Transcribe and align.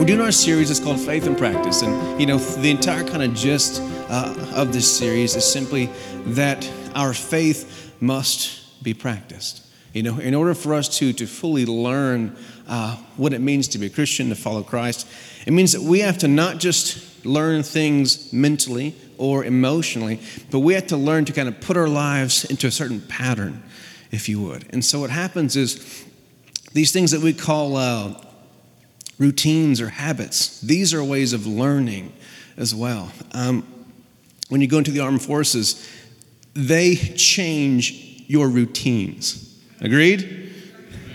we're 0.00 0.06
doing 0.06 0.20
our 0.22 0.32
series 0.32 0.70
It's 0.70 0.80
called 0.80 0.98
Faith 0.98 1.26
and 1.26 1.36
Practice. 1.36 1.82
And, 1.82 2.18
you 2.18 2.26
know, 2.26 2.38
the 2.38 2.70
entire 2.70 3.04
kind 3.04 3.22
of 3.22 3.34
gist 3.34 3.82
uh, 4.08 4.34
of 4.54 4.72
this 4.72 4.90
series 4.90 5.36
is 5.36 5.44
simply 5.44 5.90
that 6.28 6.66
our 6.94 7.12
faith 7.12 7.92
must 8.00 8.82
be 8.82 8.94
practiced. 8.94 9.62
You 9.92 10.02
know, 10.02 10.18
in 10.18 10.34
order 10.34 10.54
for 10.54 10.72
us 10.72 10.88
to, 11.00 11.12
to 11.12 11.26
fully 11.26 11.66
learn 11.66 12.34
uh, 12.66 12.96
what 13.18 13.34
it 13.34 13.42
means 13.42 13.68
to 13.68 13.78
be 13.78 13.86
a 13.86 13.90
Christian, 13.90 14.30
to 14.30 14.34
follow 14.34 14.62
Christ, 14.62 15.06
it 15.46 15.52
means 15.52 15.72
that 15.72 15.82
we 15.82 15.98
have 15.98 16.16
to 16.18 16.28
not 16.28 16.56
just 16.56 17.26
learn 17.26 17.62
things 17.62 18.32
mentally 18.32 18.94
or 19.18 19.44
emotionally, 19.44 20.18
but 20.50 20.60
we 20.60 20.72
have 20.72 20.86
to 20.86 20.96
learn 20.96 21.26
to 21.26 21.34
kind 21.34 21.46
of 21.46 21.60
put 21.60 21.76
our 21.76 21.88
lives 21.88 22.46
into 22.46 22.66
a 22.66 22.70
certain 22.70 23.02
pattern, 23.02 23.62
if 24.10 24.30
you 24.30 24.40
would. 24.40 24.64
And 24.70 24.82
so 24.82 24.98
what 24.98 25.10
happens 25.10 25.56
is 25.56 26.06
these 26.72 26.90
things 26.90 27.10
that 27.10 27.20
we 27.20 27.34
call 27.34 27.76
uh, 27.76 28.14
routines 29.20 29.80
or 29.80 29.90
habits, 29.90 30.60
these 30.62 30.92
are 30.92 31.04
ways 31.04 31.32
of 31.32 31.46
learning 31.46 32.12
as 32.56 32.74
well. 32.74 33.12
Um, 33.32 33.64
when 34.48 34.60
you 34.60 34.66
go 34.66 34.78
into 34.78 34.90
the 34.90 35.00
armed 35.00 35.22
forces, 35.22 35.88
they 36.54 36.96
change 36.96 38.24
your 38.26 38.48
routines. 38.48 39.62
Agreed? 39.80 40.52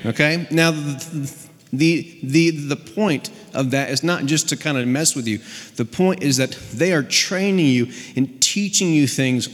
Okay? 0.06 0.48
Now, 0.52 0.72
the, 0.72 1.48
the, 1.74 2.20
the, 2.24 2.50
the 2.52 2.76
point 2.76 3.32
of 3.54 3.72
that 3.72 3.90
is 3.90 4.04
not 4.04 4.26
just 4.26 4.50
to 4.50 4.56
kind 4.56 4.78
of 4.78 4.88
mess 4.88 5.16
with 5.16 5.28
you. 5.28 5.40
The 5.76 5.86
point 5.86 6.22
is 6.22 6.38
that 6.38 6.52
they 6.74 6.94
are 6.94 7.04
training 7.04 7.66
you 7.66 7.92
and 8.16 8.40
teaching 8.42 8.94
you 8.94 9.08
things 9.08 9.50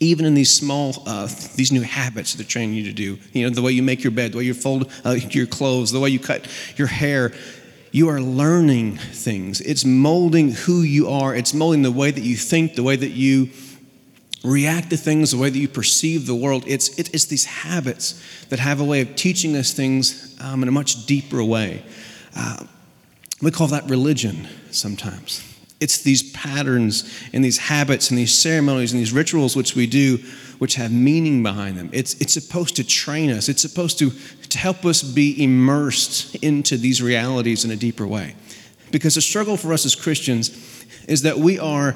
even 0.00 0.24
in 0.26 0.34
these 0.34 0.52
small 0.52 1.02
uh, 1.06 1.26
these 1.54 1.72
new 1.72 1.82
habits 1.82 2.32
that 2.32 2.38
they're 2.38 2.46
training 2.46 2.74
you 2.76 2.84
to 2.84 2.92
do 2.92 3.18
you 3.32 3.44
know 3.44 3.50
the 3.50 3.62
way 3.62 3.72
you 3.72 3.82
make 3.82 4.02
your 4.04 4.10
bed 4.10 4.32
the 4.32 4.38
way 4.38 4.44
you 4.44 4.54
fold 4.54 4.90
uh, 5.04 5.12
your 5.30 5.46
clothes 5.46 5.92
the 5.92 6.00
way 6.00 6.08
you 6.08 6.18
cut 6.18 6.46
your 6.76 6.88
hair 6.88 7.32
you 7.96 8.10
are 8.10 8.20
learning 8.20 8.98
things. 8.98 9.62
It's 9.62 9.86
molding 9.86 10.50
who 10.50 10.82
you 10.82 11.08
are. 11.08 11.34
It's 11.34 11.54
molding 11.54 11.80
the 11.80 11.90
way 11.90 12.10
that 12.10 12.20
you 12.20 12.36
think 12.36 12.74
the 12.74 12.82
way 12.82 12.94
that 12.94 13.12
you 13.12 13.48
react 14.44 14.90
to 14.90 14.98
things 14.98 15.30
the 15.30 15.38
way 15.38 15.48
that 15.48 15.58
you 15.58 15.66
perceive 15.66 16.26
the 16.26 16.34
world. 16.34 16.64
It's, 16.66 16.90
it, 16.98 17.14
it's 17.14 17.24
these 17.24 17.46
habits 17.46 18.22
that 18.50 18.58
have 18.58 18.80
a 18.80 18.84
way 18.84 19.00
of 19.00 19.16
teaching 19.16 19.56
us 19.56 19.72
things 19.72 20.36
um, 20.42 20.62
in 20.62 20.68
a 20.68 20.72
much 20.72 21.06
deeper 21.06 21.42
way. 21.42 21.82
Uh, 22.36 22.64
we 23.40 23.50
call 23.50 23.68
that 23.68 23.88
religion 23.88 24.46
sometimes. 24.70 25.55
It's 25.78 26.02
these 26.02 26.32
patterns 26.32 27.04
and 27.32 27.44
these 27.44 27.58
habits 27.58 28.10
and 28.10 28.18
these 28.18 28.36
ceremonies 28.36 28.92
and 28.92 29.00
these 29.00 29.12
rituals 29.12 29.54
which 29.54 29.76
we 29.76 29.86
do, 29.86 30.18
which 30.58 30.76
have 30.76 30.90
meaning 30.90 31.42
behind 31.42 31.76
them. 31.76 31.90
It's, 31.92 32.14
it's 32.14 32.32
supposed 32.32 32.76
to 32.76 32.84
train 32.84 33.30
us, 33.30 33.48
it's 33.48 33.62
supposed 33.62 33.98
to, 33.98 34.10
to 34.10 34.58
help 34.58 34.84
us 34.86 35.02
be 35.02 35.42
immersed 35.42 36.34
into 36.36 36.78
these 36.78 37.02
realities 37.02 37.64
in 37.64 37.70
a 37.70 37.76
deeper 37.76 38.06
way. 38.06 38.36
Because 38.90 39.16
the 39.16 39.20
struggle 39.20 39.56
for 39.56 39.72
us 39.72 39.84
as 39.84 39.94
Christians 39.94 40.50
is 41.08 41.22
that 41.22 41.38
we 41.38 41.58
are 41.58 41.94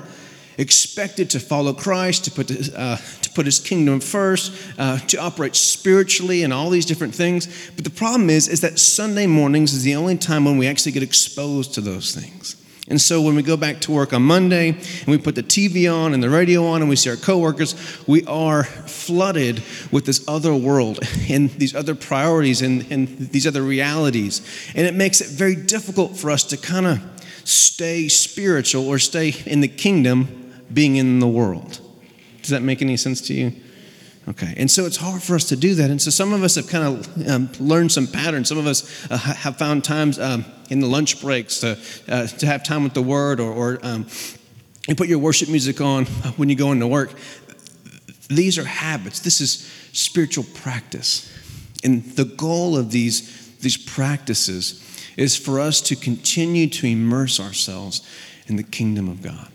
expected 0.59 1.31
to 1.31 1.41
follow 1.41 1.73
Christ, 1.73 2.25
to 2.27 2.31
put, 2.31 2.51
uh, 2.51 2.97
to 2.97 3.31
put 3.31 3.47
his 3.47 3.59
kingdom 3.59 4.01
first, 4.01 4.53
uh, 4.79 4.99
to 4.99 5.17
operate 5.17 5.57
spiritually 5.57 6.43
and 6.43 6.53
all 6.53 6.69
these 6.69 6.85
different 6.85 7.15
things. 7.15 7.71
But 7.75 7.85
the 7.85 7.91
problem 7.91 8.29
is, 8.29 8.47
is 8.47 8.61
that 8.61 8.79
Sunday 8.79 9.27
mornings 9.27 9.73
is 9.73 9.85
the 9.85 9.95
only 9.95 10.19
time 10.19 10.45
when 10.45 10.59
we 10.59 10.67
actually 10.67 10.93
get 10.93 11.03
exposed 11.03 11.73
to 11.75 11.81
those 11.81 12.15
things. 12.15 12.60
And 12.91 13.01
so 13.01 13.23
when 13.23 13.37
we 13.37 13.43
go 13.43 13.57
back 13.57 13.81
to 13.83 13.93
work 13.93 14.13
on 14.13 14.23
Monday 14.23 14.71
and 14.71 15.07
we 15.07 15.17
put 15.17 15.37
the 15.37 15.45
TV 15.45 15.91
on 15.91 16.13
and 16.13 16.21
the 16.21 16.29
radio 16.29 16.67
on 16.67 16.81
and 16.81 16.91
we 16.91 16.97
see 16.97 17.09
our 17.09 17.17
coworkers, 17.17 17.77
we 18.07 18.25
are 18.25 18.65
flooded 18.65 19.63
with 19.93 20.07
this 20.07 20.25
other 20.27 20.55
world 20.55 20.99
and 21.31 21.51
these 21.51 21.75
other 21.75 21.95
priorities 21.95 22.63
and, 22.63 22.91
and 22.91 23.09
these 23.31 23.47
other 23.47 23.63
realities. 23.63 24.43
And 24.75 24.89
it 24.89 24.95
makes 24.95 25.21
it 25.21 25.29
very 25.29 25.55
difficult 25.55 26.17
for 26.17 26.33
us 26.33 26.43
to 26.45 26.57
kind 26.57 26.87
of 26.87 27.01
stay 27.45 28.09
spiritual 28.09 28.89
or 28.89 28.99
stay 28.99 29.35
in 29.47 29.61
the 29.61 29.69
kingdom 29.69 30.63
being 30.73 30.97
in 30.97 31.21
the 31.21 31.29
world. 31.29 31.81
Does 32.43 32.51
that 32.51 32.63
make 32.63 32.83
any 32.83 32.97
sense 32.97 33.21
to 33.23 33.35
you? 33.35 33.53
Okay, 34.31 34.55
and 34.57 34.71
so 34.71 34.87
it's 34.87 34.97
hard 34.97 35.21
for 35.21 35.35
us 35.35 35.45
to 35.47 35.57
do 35.57 35.75
that. 35.75 35.91
And 35.91 36.01
so 36.01 36.11
some 36.11 36.33
of 36.33 36.45
us 36.45 36.55
have 36.55 36.69
kind 36.69 36.85
of 36.85 37.29
um, 37.29 37.51
learned 37.59 37.91
some 37.91 38.07
patterns. 38.07 38.49
Some 38.49 38.59
of 38.59 38.67
us 38.67 39.11
uh, 39.11 39.19
have 39.19 39.57
found 39.57 39.83
times 39.83 40.21
um, 40.21 40.45
in 40.69 40.79
the 40.79 40.87
lunch 40.87 41.21
breaks 41.21 41.59
to, 41.61 41.77
uh, 42.09 42.29
to 42.29 42.47
have 42.47 42.63
time 42.63 42.85
with 42.85 42.95
the 42.95 43.03
Word, 43.03 43.41
or, 43.41 43.53
or 43.53 43.79
um, 43.83 44.07
you 44.87 44.95
put 44.95 45.09
your 45.09 45.19
worship 45.19 45.49
music 45.49 45.81
on 45.81 46.07
when 46.37 46.49
you 46.49 46.55
go 46.55 46.71
into 46.71 46.87
work. 46.87 47.13
These 48.29 48.57
are 48.57 48.65
habits. 48.65 49.19
This 49.19 49.41
is 49.41 49.69
spiritual 49.93 50.45
practice. 50.55 51.29
And 51.83 52.05
the 52.13 52.25
goal 52.25 52.77
of 52.77 52.93
these, 52.93 53.57
these 53.57 53.77
practices 53.77 54.87
is 55.17 55.37
for 55.37 55.59
us 55.59 55.81
to 55.81 55.97
continue 55.97 56.69
to 56.69 56.87
immerse 56.87 57.41
ourselves 57.41 58.09
in 58.47 58.55
the 58.55 58.63
kingdom 58.63 59.09
of 59.09 59.23
God. 59.23 59.49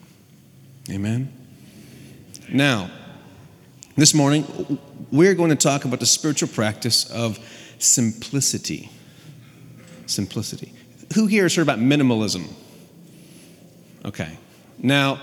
Amen? 0.90 1.32
Now, 2.50 2.92
this 3.96 4.14
morning, 4.14 4.80
we're 5.12 5.36
going 5.36 5.50
to 5.50 5.56
talk 5.56 5.86
about 5.86 6.00
the 6.00 6.06
spiritual 6.06 6.50
practice 6.50 7.10
of 7.10 7.40
simplicity. 7.80 8.90
Simplicity. 10.06 10.74
Who 11.16 11.28
here 11.28 11.44
has 11.44 11.56
heard 11.56 11.62
about 11.62 11.80
minimalism? 11.80 12.52
Okay. 14.04 14.38
Now, 14.78 15.22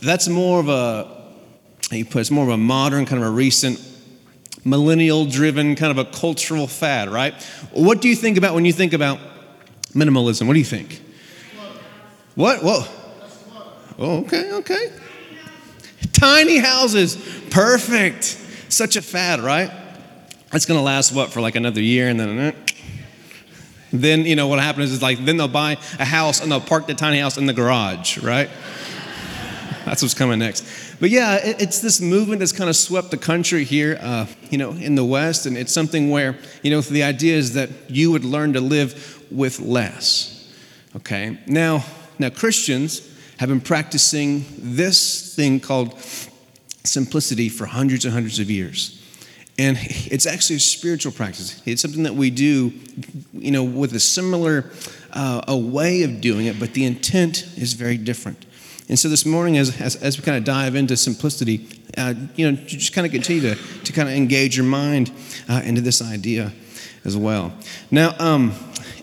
that's 0.00 0.28
more 0.28 0.60
of 0.60 0.68
a, 0.68 1.34
you 1.90 2.04
put 2.04 2.20
it's 2.20 2.30
more 2.30 2.44
of 2.44 2.50
a 2.50 2.56
modern, 2.56 3.04
kind 3.04 3.22
of 3.22 3.28
a 3.28 3.30
recent, 3.30 3.78
millennial 4.64 5.26
driven, 5.26 5.76
kind 5.76 5.90
of 5.90 5.98
a 5.98 6.10
cultural 6.10 6.66
fad, 6.66 7.10
right? 7.10 7.34
What 7.72 8.00
do 8.00 8.08
you 8.08 8.16
think 8.16 8.38
about 8.38 8.54
when 8.54 8.64
you 8.64 8.72
think 8.72 8.92
about 8.92 9.18
minimalism? 9.92 10.46
What 10.46 10.54
do 10.54 10.58
you 10.58 10.64
think? 10.64 11.02
What? 12.34 12.62
Whoa. 12.62 12.84
Oh, 13.98 14.18
okay, 14.20 14.52
okay. 14.52 14.92
Tiny 16.12 16.58
houses, 16.58 17.16
perfect. 17.50 18.24
Such 18.68 18.96
a 18.96 19.02
fad, 19.02 19.40
right? 19.40 19.70
It's 20.52 20.66
gonna 20.66 20.82
last 20.82 21.12
what 21.12 21.30
for 21.30 21.40
like 21.40 21.56
another 21.56 21.82
year, 21.82 22.08
and 22.08 22.18
then, 22.18 22.38
uh, 22.38 22.52
then 23.92 24.24
you 24.24 24.36
know 24.36 24.48
what 24.48 24.60
happens 24.60 24.92
is 24.92 25.02
like 25.02 25.24
then 25.24 25.36
they'll 25.36 25.48
buy 25.48 25.76
a 25.98 26.04
house 26.04 26.40
and 26.40 26.50
they'll 26.50 26.60
park 26.60 26.86
the 26.86 26.94
tiny 26.94 27.18
house 27.18 27.36
in 27.36 27.46
the 27.46 27.52
garage, 27.52 28.18
right? 28.18 28.48
That's 29.84 30.02
what's 30.02 30.14
coming 30.14 30.38
next. 30.38 30.64
But 31.00 31.10
yeah, 31.10 31.38
it's 31.42 31.80
this 31.80 32.00
movement 32.00 32.40
that's 32.40 32.52
kind 32.52 32.68
of 32.68 32.76
swept 32.76 33.10
the 33.10 33.16
country 33.16 33.64
here, 33.64 33.98
uh, 34.00 34.26
you 34.50 34.58
know, 34.58 34.72
in 34.72 34.96
the 34.96 35.04
West, 35.04 35.46
and 35.46 35.56
it's 35.56 35.72
something 35.72 36.10
where 36.10 36.36
you 36.62 36.70
know 36.70 36.80
the 36.80 37.02
idea 37.02 37.36
is 37.36 37.54
that 37.54 37.70
you 37.88 38.10
would 38.10 38.24
learn 38.24 38.52
to 38.54 38.60
live 38.60 39.24
with 39.30 39.60
less. 39.60 40.52
Okay, 40.96 41.38
now 41.46 41.84
now 42.18 42.30
Christians 42.30 43.08
have 43.38 43.48
been 43.48 43.60
practicing 43.60 44.44
this 44.58 45.34
thing 45.34 45.60
called 45.60 45.98
simplicity 46.84 47.48
for 47.48 47.66
hundreds 47.66 48.04
and 48.04 48.12
hundreds 48.12 48.38
of 48.38 48.50
years. 48.50 48.94
And 49.58 49.76
it's 49.80 50.26
actually 50.26 50.56
a 50.56 50.60
spiritual 50.60 51.12
practice. 51.12 51.60
It's 51.66 51.82
something 51.82 52.04
that 52.04 52.14
we 52.14 52.30
do, 52.30 52.72
you 53.32 53.50
know, 53.50 53.64
with 53.64 53.92
a 53.94 54.00
similar 54.00 54.70
uh, 55.12 55.42
a 55.48 55.56
way 55.56 56.02
of 56.02 56.20
doing 56.20 56.46
it, 56.46 56.60
but 56.60 56.74
the 56.74 56.84
intent 56.84 57.44
is 57.56 57.72
very 57.72 57.96
different. 57.96 58.44
And 58.88 58.98
so 58.98 59.08
this 59.08 59.26
morning, 59.26 59.58
as, 59.58 59.80
as, 59.80 59.96
as 59.96 60.16
we 60.16 60.24
kind 60.24 60.38
of 60.38 60.44
dive 60.44 60.74
into 60.74 60.96
simplicity, 60.96 61.68
uh, 61.96 62.14
you 62.36 62.50
know, 62.50 62.56
just 62.56 62.92
kind 62.92 63.06
of 63.06 63.12
continue 63.12 63.42
to, 63.42 63.54
to 63.84 63.92
kind 63.92 64.08
of 64.08 64.14
engage 64.14 64.56
your 64.56 64.66
mind 64.66 65.10
uh, 65.48 65.60
into 65.64 65.80
this 65.80 66.00
idea 66.00 66.52
as 67.04 67.16
well. 67.16 67.52
Now, 67.90 68.14
um, 68.18 68.54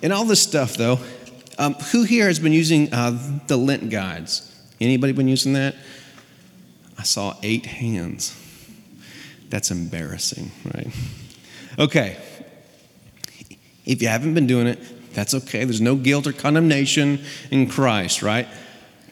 in 0.01 0.11
all 0.11 0.25
this 0.25 0.41
stuff, 0.41 0.75
though, 0.75 0.99
um, 1.57 1.73
who 1.91 2.03
here 2.03 2.27
has 2.27 2.39
been 2.39 2.53
using 2.53 2.93
uh, 2.93 3.17
the 3.47 3.57
Lent 3.57 3.89
guides? 3.89 4.51
Anybody 4.81 5.13
been 5.13 5.27
using 5.27 5.53
that? 5.53 5.75
I 6.97 7.03
saw 7.03 7.35
eight 7.43 7.65
hands. 7.65 8.35
That's 9.49 9.71
embarrassing, 9.71 10.51
right? 10.73 10.87
Okay. 11.79 12.17
If 13.85 14.01
you 14.01 14.07
haven't 14.07 14.33
been 14.33 14.47
doing 14.47 14.67
it, 14.67 14.79
that's 15.13 15.33
okay. 15.33 15.63
There's 15.63 15.81
no 15.81 15.95
guilt 15.95 16.27
or 16.27 16.33
condemnation 16.33 17.21
in 17.51 17.69
Christ, 17.69 18.21
right? 18.21 18.47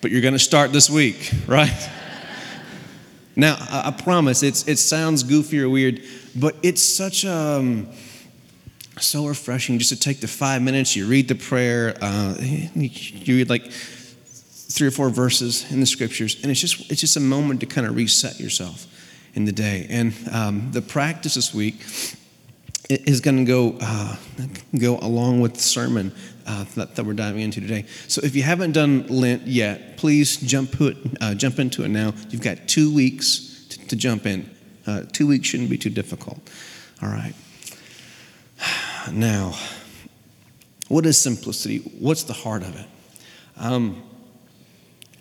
But 0.02 0.12
you're 0.12 0.22
going 0.22 0.34
to 0.34 0.40
start 0.40 0.74
this 0.74 0.90
week, 0.90 1.32
right? 1.48 1.90
now, 3.36 3.56
I, 3.70 3.92
promise 3.92 4.44
it's, 4.44 4.68
it 4.68 4.78
sounds 4.78 5.24
goofy 5.24 5.62
or 5.62 5.70
weird, 5.70 6.02
but 6.36 6.56
it's 6.62 6.82
such 6.82 7.24
a. 7.24 7.34
Um, 7.34 7.88
so 9.00 9.26
refreshing 9.28 9.80
just 9.80 9.90
to 9.90 10.00
take 10.00 10.20
the 10.20 10.28
five 10.28 10.62
minutes, 10.62 10.96
you 10.96 11.08
read 11.08 11.28
the 11.28 11.36
prayer, 11.36 11.96
uh, 12.02 12.36
you 12.40 13.36
read 13.36 13.50
like 13.50 13.72
three 13.72 14.88
or 14.88 14.92
four 14.92 15.10
verses 15.10 15.72
in 15.72 15.80
the 15.80 15.86
scriptures, 15.86 16.42
and 16.42 16.52
it's 16.52 16.60
just, 16.60 16.92
it's 16.92 17.02
just 17.02 17.18
a 17.18 17.20
moment 17.20 17.60
to 17.60 17.66
kind 17.66 17.88
of 17.88 17.96
reset 17.96 18.40
yourself 18.40 18.88
in 19.34 19.46
the 19.46 19.52
day. 19.52 19.88
And 19.90 20.14
um, 20.32 20.72
the 20.72 20.82
practice 20.82 21.36
this 21.36 21.54
week 21.54 21.84
is 22.90 23.22
going 23.22 23.38
to 23.38 23.46
go, 23.46 23.78
uh, 23.82 24.16
go 24.78 24.98
along 25.00 25.42
with 25.42 25.56
the 25.56 25.62
sermon 25.62 26.14
uh, 26.46 26.66
that, 26.76 26.96
that, 26.96 27.06
we're 27.06 27.14
diving 27.14 27.42
into 27.42 27.62
today. 27.62 27.86
So 28.08 28.22
if 28.24 28.36
you 28.36 28.44
haven't 28.44 28.74
done 28.74 29.08
Lent 29.08 29.48
yet, 29.48 29.98
please 29.98 30.38
jump, 30.38 30.72
put, 30.72 30.98
uh, 31.22 31.34
jump 31.36 31.60
into 31.60 31.84
it 31.84 31.90
now. 31.90 32.14
You've 32.30 32.42
got 32.42 32.68
two 32.68 32.94
weeks 32.94 33.66
to, 33.70 33.88
to 33.88 33.96
jump 33.96 34.26
in. 34.26 34.50
Uh, 34.86 35.04
two 35.12 35.28
weeks 35.28 35.48
shouldn't 35.48 35.70
be 35.70 35.78
too 35.78 35.90
difficult. 35.90 36.38
All 37.02 37.10
right. 37.10 37.34
Now, 39.12 39.54
What 40.88 41.06
is 41.06 41.18
simplicity? 41.18 41.80
What's 42.00 42.24
the 42.24 42.34
heart 42.34 42.62
of 42.62 42.76
it? 42.76 42.86
Um, 43.58 44.04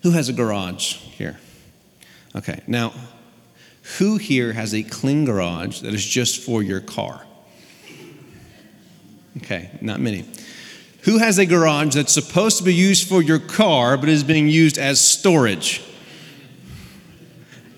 who 0.03 0.11
has 0.11 0.29
a 0.29 0.33
garage 0.33 0.95
here? 0.95 1.39
Okay, 2.35 2.61
now, 2.67 2.93
who 3.97 4.17
here 4.17 4.53
has 4.53 4.73
a 4.73 4.83
clean 4.83 5.25
garage 5.25 5.81
that 5.81 5.93
is 5.93 6.05
just 6.05 6.41
for 6.41 6.61
your 6.61 6.79
car? 6.79 7.25
Okay, 9.37 9.71
not 9.81 9.99
many. 9.99 10.25
Who 11.03 11.17
has 11.17 11.37
a 11.37 11.45
garage 11.45 11.95
that's 11.95 12.13
supposed 12.13 12.59
to 12.59 12.63
be 12.63 12.73
used 12.73 13.07
for 13.07 13.21
your 13.21 13.39
car 13.39 13.97
but 13.97 14.09
is 14.09 14.23
being 14.23 14.47
used 14.47 14.77
as 14.77 15.01
storage? 15.01 15.81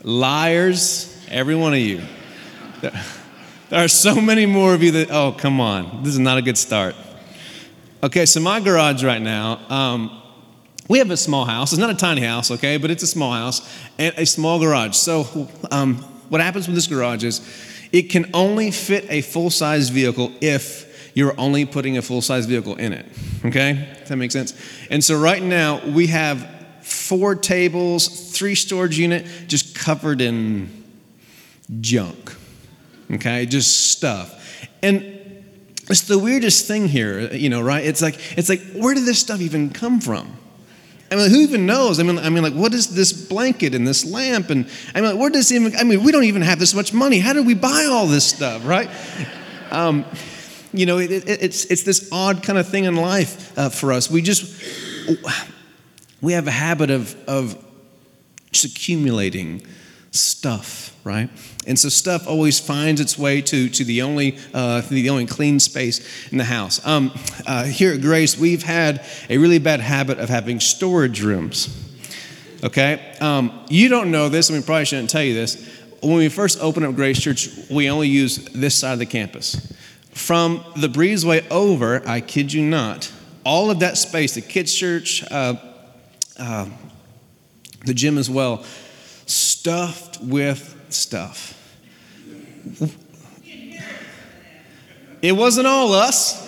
Liars, 0.04 1.18
every 1.30 1.56
one 1.56 1.74
of 1.74 1.80
you. 1.80 2.02
There 3.70 3.84
are 3.84 3.88
so 3.88 4.22
many 4.22 4.46
more 4.46 4.76
of 4.76 4.84
you 4.84 4.92
that, 4.92 5.10
oh, 5.10 5.32
come 5.32 5.60
on, 5.60 6.04
this 6.04 6.14
is 6.14 6.20
not 6.20 6.38
a 6.38 6.42
good 6.42 6.58
start. 6.58 6.96
Okay, 8.04 8.28
so 8.28 8.40
my 8.40 8.60
garage 8.60 9.04
right 9.04 9.22
now, 9.22 9.60
um, 9.70 10.22
we 10.88 11.00
have 11.00 11.10
a 11.10 11.18
small 11.18 11.46
house. 11.46 11.74
It's 11.74 11.80
not 11.80 11.90
a 11.90 11.96
tiny 11.96 12.22
house, 12.22 12.52
okay, 12.52 12.78
but 12.78 12.92
it's 12.92 13.02
a 13.02 13.08
small 13.08 13.34
house 13.34 13.68
and 13.98 14.14
a 14.18 14.26
small 14.26 14.60
garage. 14.60 14.96
So, 14.96 15.50
um, 15.72 15.96
what 16.30 16.42
happens 16.42 16.68
with 16.68 16.76
this 16.76 16.86
garage 16.86 17.24
is 17.24 17.42
it 17.92 18.04
can 18.04 18.30
only 18.36 18.70
fit 18.70 19.06
a 19.10 19.22
full 19.22 19.50
size 19.50 19.90
vehicle 19.90 20.32
if 20.42 21.12
you're 21.16 21.34
only 21.40 21.66
putting 21.66 21.98
a 21.98 22.04
full 22.04 22.22
size 22.22 22.46
vehicle 22.46 22.76
in 22.76 22.94
it, 22.94 23.08
okay? 23.46 23.96
Does 24.00 24.10
that 24.10 24.18
make 24.18 24.32
sense? 24.32 24.54
And 24.92 25.04
so, 25.04 25.18
right 25.20 25.42
now, 25.42 25.84
we 25.88 26.08
have 26.08 26.48
four 26.84 27.34
tables, 27.34 28.32
three 28.32 28.54
storage 28.54 29.00
unit 29.00 29.26
just 29.48 29.76
covered 29.76 30.22
in 30.22 30.84
junk, 31.82 32.36
okay? 33.12 33.46
Just 33.46 33.92
stuff. 33.92 34.68
And 34.82 35.04
it's 35.90 36.02
the 36.02 36.18
weirdest 36.18 36.68
thing 36.68 36.88
here, 36.88 37.34
you 37.34 37.50
know, 37.50 37.62
right? 37.62 37.86
It's 37.86 38.02
like, 38.02 38.18
it's 38.38 38.50
like, 38.50 38.62
where 38.74 38.96
did 38.96 39.06
this 39.06 39.20
stuff 39.20 39.42
even 39.42 39.70
come 39.70 40.02
from? 40.02 40.36
I 41.12 41.16
mean, 41.16 41.30
who 41.30 41.38
even 41.38 41.68
knows? 41.68 42.00
I 42.00 42.04
mean, 42.04 42.18
I 42.18 42.30
mean, 42.30 42.42
like, 42.42 42.54
what 42.54 42.74
is 42.74 42.96
this 42.96 43.14
blanket 43.14 43.76
and 43.76 43.88
this 43.88 44.04
lamp? 44.04 44.50
And 44.50 44.68
I 44.96 45.02
mean, 45.02 45.12
like, 45.12 45.20
where 45.20 45.30
does 45.30 45.52
even? 45.52 45.76
I 45.76 45.84
mean, 45.84 46.04
we 46.04 46.12
don't 46.12 46.24
even 46.24 46.42
have 46.42 46.58
this 46.58 46.74
much 46.74 46.94
money. 46.94 47.20
How 47.20 47.34
did 47.34 47.46
we 47.46 47.54
buy 47.54 47.88
all 47.90 48.08
this 48.08 48.26
stuff, 48.26 48.66
right? 48.66 48.90
Um, 49.72 50.06
you 50.74 50.86
know, 50.86 51.00
it, 51.00 51.12
it, 51.12 51.28
it's 51.28 51.66
it's 51.66 51.84
this 51.84 52.08
odd 52.12 52.44
kind 52.44 52.60
of 52.60 52.70
thing 52.70 52.84
in 52.86 52.96
life 52.96 53.58
uh, 53.58 53.70
for 53.70 53.92
us. 53.92 54.12
We 54.12 54.22
just 54.22 54.64
we 56.22 56.34
have 56.34 56.48
a 56.48 56.52
habit 56.52 56.92
of 56.92 57.16
of 57.28 57.58
just 58.52 58.66
accumulating 58.66 59.66
stuff, 60.16 60.96
right? 61.04 61.30
And 61.68 61.78
so 61.78 61.90
stuff 61.90 62.28
always 62.28 62.60
finds 62.60 63.02
its 63.02 63.18
way 63.18 63.42
to, 63.42 63.70
to 63.70 63.84
the, 63.84 64.02
only, 64.02 64.38
uh, 64.54 64.82
the 64.82 65.10
only 65.10 65.26
clean 65.26 65.60
space 65.60 66.32
in 66.32 66.38
the 66.38 66.44
house. 66.46 66.86
Um, 66.86 67.12
uh, 67.46 67.66
here 67.66 67.94
at 67.94 68.02
Grace, 68.02 68.38
we've 68.38 68.64
had 68.64 69.06
a 69.30 69.38
really 69.38 69.60
bad 69.60 69.80
habit 69.80 70.20
of 70.20 70.30
having 70.30 70.60
storage 70.60 71.22
rooms. 71.22 71.70
Okay? 72.64 73.16
Um, 73.20 73.66
you 73.70 73.90
don't 73.90 74.12
know 74.12 74.30
this, 74.30 74.50
and 74.50 74.58
we 74.58 74.66
probably 74.66 74.86
shouldn't 74.86 75.10
tell 75.10 75.24
you 75.24 75.34
this. 75.34 75.72
When 76.02 76.18
we 76.18 76.30
first 76.30 76.60
opened 76.60 76.86
up 76.86 76.96
Grace 76.96 77.20
Church, 77.20 77.50
we 77.70 77.90
only 77.90 78.08
used 78.08 78.54
this 78.54 78.76
side 78.76 78.94
of 78.94 79.00
the 79.00 79.06
campus. 79.06 79.74
From 80.12 80.64
the 80.76 80.88
breezeway 80.88 81.46
over, 81.52 82.08
I 82.08 82.22
kid 82.22 82.54
you 82.54 82.64
not, 82.64 83.12
all 83.44 83.70
of 83.70 83.80
that 83.80 83.98
space, 83.98 84.34
the 84.34 84.42
kids' 84.42 84.74
church, 84.74 85.24
uh, 85.32 85.56
uh 86.40 86.68
the 87.86 87.94
gym 87.94 88.18
as 88.18 88.30
well, 88.30 88.66
stuffed 89.66 90.22
with 90.22 90.76
stuff. 90.90 91.60
It 95.24 95.32
wasn't 95.32 95.66
all 95.66 95.92
us. 95.92 96.40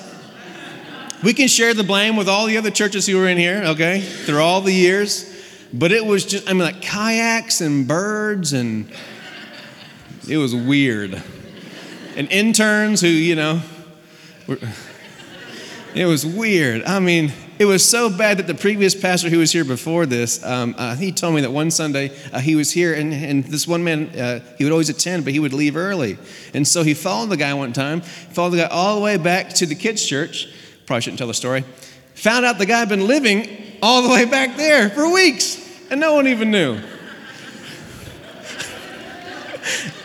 We 1.23 1.33
can 1.33 1.47
share 1.47 1.73
the 1.73 1.83
blame 1.83 2.15
with 2.15 2.29
all 2.29 2.45
the 2.45 2.59
other 2.59 2.69
churches 2.69 3.07
who 3.07 3.17
were 3.17 3.27
in 3.27 3.39
here, 3.39 3.63
okay, 3.69 4.01
through 4.01 4.39
all 4.39 4.61
the 4.61 4.71
years. 4.71 5.25
But 5.73 5.91
it 5.91 6.05
was 6.05 6.25
just, 6.25 6.47
I 6.47 6.53
mean, 6.53 6.61
like 6.61 6.83
kayaks 6.83 7.59
and 7.59 7.87
birds, 7.87 8.53
and 8.53 8.87
it 10.29 10.37
was 10.37 10.53
weird. 10.53 11.19
And 12.15 12.31
interns 12.31 13.01
who, 13.01 13.07
you 13.07 13.35
know, 13.35 13.61
were, 14.45 14.59
it 15.95 16.05
was 16.05 16.23
weird. 16.23 16.83
I 16.83 16.99
mean, 16.99 17.33
it 17.59 17.65
was 17.65 17.83
so 17.83 18.09
bad 18.09 18.37
that 18.37 18.45
the 18.45 18.53
previous 18.53 18.93
pastor 18.93 19.29
who 19.29 19.39
was 19.39 19.51
here 19.51 19.65
before 19.65 20.05
this, 20.05 20.43
um, 20.43 20.75
uh, 20.77 20.95
he 20.95 21.11
told 21.11 21.33
me 21.33 21.41
that 21.41 21.51
one 21.51 21.71
Sunday 21.71 22.11
uh, 22.31 22.39
he 22.39 22.55
was 22.55 22.71
here, 22.71 22.93
and, 22.93 23.13
and 23.13 23.43
this 23.45 23.67
one 23.67 23.83
man, 23.83 24.09
uh, 24.09 24.39
he 24.57 24.63
would 24.63 24.71
always 24.71 24.89
attend, 24.89 25.23
but 25.23 25.33
he 25.33 25.39
would 25.39 25.53
leave 25.53 25.75
early. 25.75 26.17
And 26.53 26.67
so 26.67 26.83
he 26.83 26.93
followed 26.93 27.29
the 27.29 27.37
guy 27.37 27.53
one 27.53 27.73
time, 27.73 28.01
followed 28.01 28.51
the 28.51 28.57
guy 28.57 28.67
all 28.67 28.95
the 28.95 29.01
way 29.01 29.17
back 29.17 29.49
to 29.55 29.65
the 29.65 29.75
kids' 29.75 30.05
church. 30.05 30.47
Probably 30.85 31.01
shouldn't 31.01 31.17
tell 31.17 31.27
the 31.27 31.33
story. 31.33 31.65
Found 32.15 32.45
out 32.45 32.59
the 32.59 32.65
guy 32.65 32.79
had 32.79 32.89
been 32.89 33.07
living 33.07 33.49
all 33.81 34.03
the 34.03 34.09
way 34.09 34.25
back 34.25 34.55
there 34.55 34.89
for 34.89 35.11
weeks, 35.11 35.57
and 35.89 35.99
no 35.99 36.13
one 36.13 36.27
even 36.27 36.51
knew. 36.51 36.75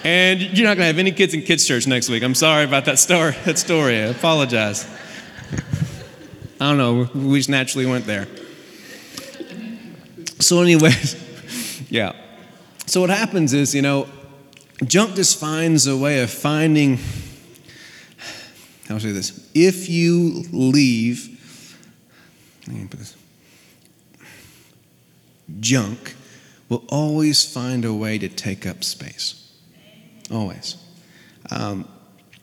and 0.04 0.40
you're 0.40 0.66
not 0.66 0.76
going 0.76 0.78
to 0.78 0.86
have 0.86 0.98
any 0.98 1.12
kids 1.12 1.34
in 1.34 1.42
kids' 1.42 1.66
church 1.66 1.86
next 1.86 2.08
week. 2.08 2.22
I'm 2.22 2.34
sorry 2.34 2.64
about 2.64 2.86
that 2.86 2.98
story. 2.98 3.34
That 3.44 3.58
story. 3.58 3.96
I 3.96 4.06
apologize. 4.06 4.86
I 6.62 6.66
don't 6.66 6.78
know. 6.78 7.10
We 7.12 7.40
just 7.40 7.48
naturally 7.48 7.86
went 7.86 8.06
there. 8.06 8.28
So, 10.38 10.62
anyways, 10.62 11.16
yeah. 11.90 12.12
So, 12.86 13.00
what 13.00 13.10
happens 13.10 13.52
is, 13.52 13.74
you 13.74 13.82
know, 13.82 14.06
junk 14.84 15.16
just 15.16 15.40
finds 15.40 15.88
a 15.88 15.96
way 15.96 16.22
of 16.22 16.30
finding, 16.30 17.00
do 18.86 18.98
say 19.00 19.10
this? 19.10 19.50
If 19.54 19.88
you 19.88 20.44
leave, 20.52 21.36
junk 25.58 26.14
will 26.68 26.84
always 26.90 27.44
find 27.44 27.84
a 27.84 27.92
way 27.92 28.18
to 28.18 28.28
take 28.28 28.66
up 28.66 28.84
space. 28.84 29.52
Always. 30.30 30.76
Um, 31.50 31.88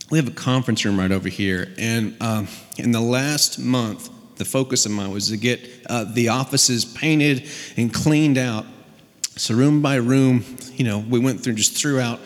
we 0.09 0.17
have 0.17 0.27
a 0.27 0.31
conference 0.31 0.85
room 0.85 0.99
right 0.99 1.11
over 1.11 1.29
here, 1.29 1.73
and 1.77 2.15
um, 2.21 2.47
in 2.77 2.91
the 2.91 3.01
last 3.01 3.59
month, 3.59 4.09
the 4.37 4.45
focus 4.45 4.85
of 4.85 4.91
mine 4.91 5.11
was 5.11 5.29
to 5.29 5.37
get 5.37 5.59
uh, 5.87 6.05
the 6.05 6.29
offices 6.29 6.85
painted 6.85 7.47
and 7.77 7.93
cleaned 7.93 8.37
out. 8.37 8.65
So, 9.35 9.53
room 9.53 9.81
by 9.81 9.95
room, 9.95 10.43
you 10.73 10.83
know, 10.83 10.99
we 10.99 11.19
went 11.19 11.41
through 11.43 11.53
just 11.53 11.77
threw 11.77 11.99
out 11.99 12.19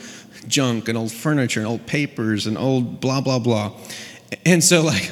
junk 0.48 0.88
and 0.88 0.98
old 0.98 1.12
furniture 1.12 1.60
and 1.60 1.68
old 1.68 1.86
papers 1.86 2.48
and 2.48 2.58
old 2.58 3.02
blah, 3.02 3.22
blah, 3.22 3.40
blah. 3.40 3.74
And 4.46 4.64
so, 4.64 4.82
like, 4.82 5.12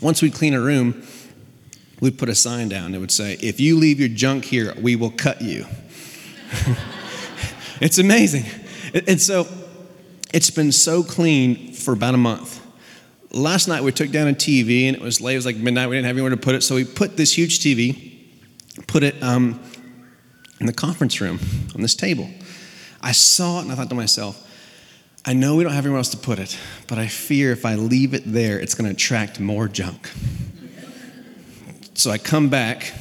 once 0.00 0.22
we'd 0.22 0.34
clean 0.34 0.54
a 0.54 0.60
room, 0.60 1.06
we'd 2.00 2.18
put 2.18 2.28
a 2.28 2.34
sign 2.34 2.68
down 2.68 2.92
that 2.92 3.00
would 3.00 3.10
say, 3.10 3.34
If 3.40 3.60
you 3.60 3.76
leave 3.76 4.00
your 4.00 4.08
junk 4.08 4.44
here, 4.44 4.74
we 4.80 4.96
will 4.96 5.10
cut 5.10 5.42
you. 5.42 5.66
it's 7.80 7.98
amazing. 7.98 8.44
And 9.06 9.20
so, 9.20 9.46
it's 10.32 10.50
been 10.50 10.72
so 10.72 11.02
clean 11.02 11.72
for 11.72 11.92
about 11.92 12.14
a 12.14 12.18
month. 12.18 12.60
Last 13.30 13.68
night 13.68 13.82
we 13.82 13.92
took 13.92 14.10
down 14.10 14.28
a 14.28 14.32
TV 14.32 14.86
and 14.86 14.96
it 14.96 15.02
was 15.02 15.20
late. 15.20 15.34
It 15.34 15.38
was 15.38 15.46
like 15.46 15.56
midnight. 15.56 15.88
We 15.88 15.96
didn't 15.96 16.06
have 16.06 16.16
anywhere 16.16 16.30
to 16.30 16.36
put 16.36 16.54
it, 16.54 16.62
so 16.62 16.74
we 16.74 16.84
put 16.84 17.16
this 17.16 17.36
huge 17.36 17.60
TV, 17.60 18.12
put 18.86 19.02
it 19.02 19.22
um, 19.22 19.60
in 20.60 20.66
the 20.66 20.72
conference 20.72 21.20
room 21.20 21.38
on 21.74 21.82
this 21.82 21.94
table. 21.94 22.28
I 23.00 23.12
saw 23.12 23.58
it 23.58 23.62
and 23.62 23.72
I 23.72 23.74
thought 23.74 23.88
to 23.88 23.94
myself, 23.94 24.48
I 25.24 25.32
know 25.34 25.56
we 25.56 25.64
don't 25.64 25.72
have 25.72 25.84
anywhere 25.84 25.98
else 25.98 26.10
to 26.10 26.16
put 26.16 26.38
it, 26.38 26.58
but 26.88 26.98
I 26.98 27.06
fear 27.06 27.52
if 27.52 27.64
I 27.64 27.76
leave 27.76 28.12
it 28.12 28.22
there, 28.26 28.58
it's 28.58 28.74
going 28.74 28.88
to 28.88 28.94
attract 28.94 29.38
more 29.38 29.68
junk. 29.68 30.10
so 31.94 32.10
I 32.10 32.18
come 32.18 32.48
back 32.48 32.92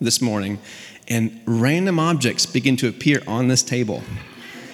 this 0.00 0.20
morning 0.20 0.58
and 1.08 1.40
random 1.46 1.98
objects 1.98 2.46
begin 2.46 2.76
to 2.78 2.88
appear 2.88 3.22
on 3.26 3.48
this 3.48 3.62
table. 3.62 4.02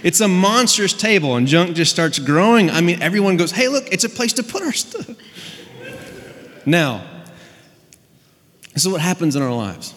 It's 0.06 0.20
a 0.20 0.28
monstrous 0.28 0.92
table, 0.92 1.34
and 1.34 1.48
junk 1.48 1.74
just 1.74 1.90
starts 1.90 2.20
growing. 2.20 2.70
I 2.70 2.80
mean, 2.80 3.02
everyone 3.02 3.36
goes, 3.36 3.50
hey, 3.50 3.66
look, 3.66 3.92
it's 3.92 4.04
a 4.04 4.08
place 4.08 4.34
to 4.34 4.44
put 4.44 4.62
our 4.62 4.72
stuff. 4.72 5.10
Now, 6.64 7.04
this 8.72 8.86
is 8.86 8.88
what 8.88 9.00
happens 9.00 9.34
in 9.34 9.42
our 9.42 9.52
lives. 9.52 9.94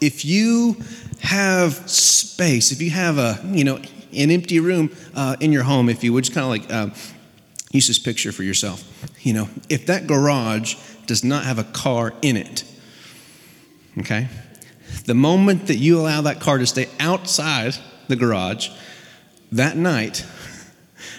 If 0.00 0.24
you 0.24 0.76
have 1.22 1.90
space, 1.90 2.70
if 2.70 2.80
you 2.80 2.90
have 2.90 3.18
a, 3.18 3.40
you 3.46 3.64
know, 3.64 3.80
an 4.16 4.30
empty 4.30 4.60
room 4.60 4.94
uh, 5.12 5.34
in 5.40 5.50
your 5.50 5.64
home, 5.64 5.88
if 5.88 6.04
you 6.04 6.12
would, 6.12 6.22
just 6.22 6.34
kind 6.36 6.44
of 6.44 6.50
like 6.50 6.72
uh, 6.72 6.94
use 7.72 7.88
this 7.88 7.98
picture 7.98 8.30
for 8.30 8.44
yourself. 8.44 8.84
You 9.26 9.32
know, 9.32 9.48
if 9.68 9.86
that 9.86 10.06
garage 10.06 10.76
does 11.06 11.24
not 11.24 11.42
have 11.42 11.58
a 11.58 11.64
car 11.64 12.14
in 12.22 12.36
it, 12.36 12.62
okay, 13.98 14.28
the 15.06 15.14
moment 15.14 15.66
that 15.66 15.78
you 15.78 15.98
allow 15.98 16.20
that 16.20 16.38
car 16.38 16.58
to 16.58 16.66
stay 16.68 16.88
outside 17.00 17.76
the 18.08 18.16
garage, 18.16 18.70
that 19.52 19.76
night, 19.76 20.24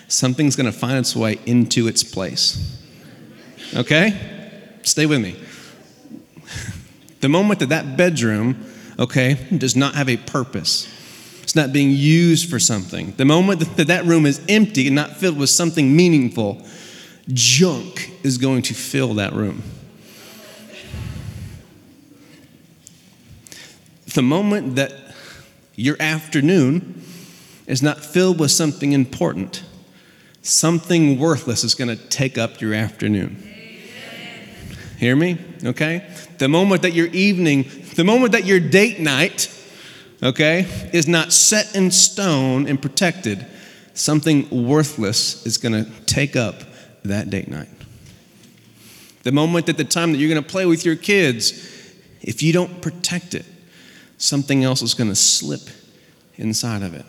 something's 0.08 0.56
going 0.56 0.72
to 0.72 0.78
find 0.78 0.98
its 0.98 1.16
way 1.16 1.40
into 1.46 1.88
its 1.88 2.04
place. 2.04 2.84
Okay? 3.76 4.14
Stay 4.84 5.06
with 5.06 5.22
me. 5.22 5.36
The 7.22 7.30
moment 7.30 7.60
that 7.60 7.70
that 7.70 7.98
bedroom, 7.98 8.66
okay, 8.98 9.36
does 9.56 9.76
not 9.76 9.96
have 9.96 10.10
a 10.10 10.18
purpose, 10.18 10.88
it's 11.44 11.56
not 11.56 11.74
being 11.74 11.92
used 11.92 12.50
for 12.50 12.60
something, 12.60 13.14
the 13.18 13.26
moment 13.26 13.60
that 13.76 13.88
that 13.88 14.06
room 14.06 14.26
is 14.26 14.42
empty 14.48 14.88
and 14.88 14.96
not 14.96 15.18
filled 15.18 15.38
with 15.38 15.50
something 15.50 15.96
meaningful, 15.96 16.64
junk 17.34 18.12
is 18.24 18.38
going 18.38 18.62
to 18.64 18.74
fill 18.74 19.16
that 19.16 19.34
room. 19.34 19.64
The 24.14 24.22
moment 24.22 24.76
that 24.76 24.94
your 25.80 25.96
afternoon 26.00 27.02
is 27.66 27.82
not 27.82 28.04
filled 28.04 28.40
with 28.40 28.52
something 28.52 28.92
important, 28.92 29.64
something 30.42 31.18
worthless 31.18 31.64
is 31.64 31.74
going 31.74 31.88
to 31.88 31.96
take 32.10 32.38
up 32.38 32.60
your 32.60 32.74
afternoon. 32.74 33.42
Hear 34.98 35.16
me? 35.16 35.38
Okay? 35.64 36.06
The 36.38 36.50
moment 36.50 36.82
that 36.82 36.92
your 36.92 37.08
evening, 37.08 37.70
the 37.96 38.04
moment 38.04 38.34
that 38.34 38.46
your 38.46 38.60
date 38.60 39.00
night, 39.00 39.56
okay, 40.22 40.68
is 40.92 41.08
not 41.08 41.32
set 41.32 41.74
in 41.74 41.92
stone 41.92 42.68
and 42.68 42.82
protected, 42.82 43.46
something 43.94 44.68
worthless 44.68 45.46
is 45.46 45.58
going 45.58 45.86
to 45.86 45.90
take 46.06 46.36
up 46.36 46.64
that 47.04 47.30
date 47.30 47.48
night. 47.48 47.70
The 49.24 49.32
moment 49.32 49.68
that 49.68 49.78
the 49.78 49.86
time 49.86 50.12
that 50.12 50.18
you're 50.18 50.30
going 50.30 50.44
to 50.44 50.50
play 50.50 50.66
with 50.66 50.84
your 50.84 50.98
kids, 50.98 51.52
if 52.22 52.44
you 52.44 52.52
don't 52.52 52.82
protect 52.82 53.34
it, 53.34 53.46
something 54.20 54.64
else 54.64 54.84
is 54.84 54.94
going 54.94 55.10
to 55.10 55.16
slip 55.16 55.68
inside 56.36 56.84
of 56.84 56.94
it. 56.94 57.06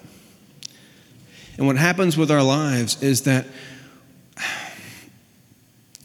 And 1.59 1.67
what 1.67 1.77
happens 1.77 2.17
with 2.17 2.31
our 2.31 2.43
lives 2.43 3.03
is 3.03 3.23
that 3.23 3.47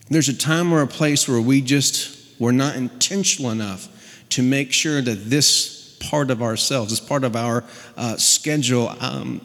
there's 0.10 0.28
a 0.28 0.38
time 0.38 0.74
or 0.74 0.82
a 0.82 0.88
place 0.88 1.28
where 1.28 1.40
we 1.40 1.62
just 1.62 2.40
we're 2.40 2.52
not 2.52 2.76
intentional 2.76 3.52
enough 3.52 3.88
to 4.30 4.44
make 4.44 4.74
sure 4.74 5.02
that 5.02 5.30
this 5.30 5.98
part 6.00 6.30
of 6.30 6.42
ourselves, 6.42 6.90
this 6.90 7.00
part 7.00 7.24
of 7.24 7.36
our 7.36 7.64
uh, 7.96 8.18
schedule, 8.18 8.94
um, 9.00 9.40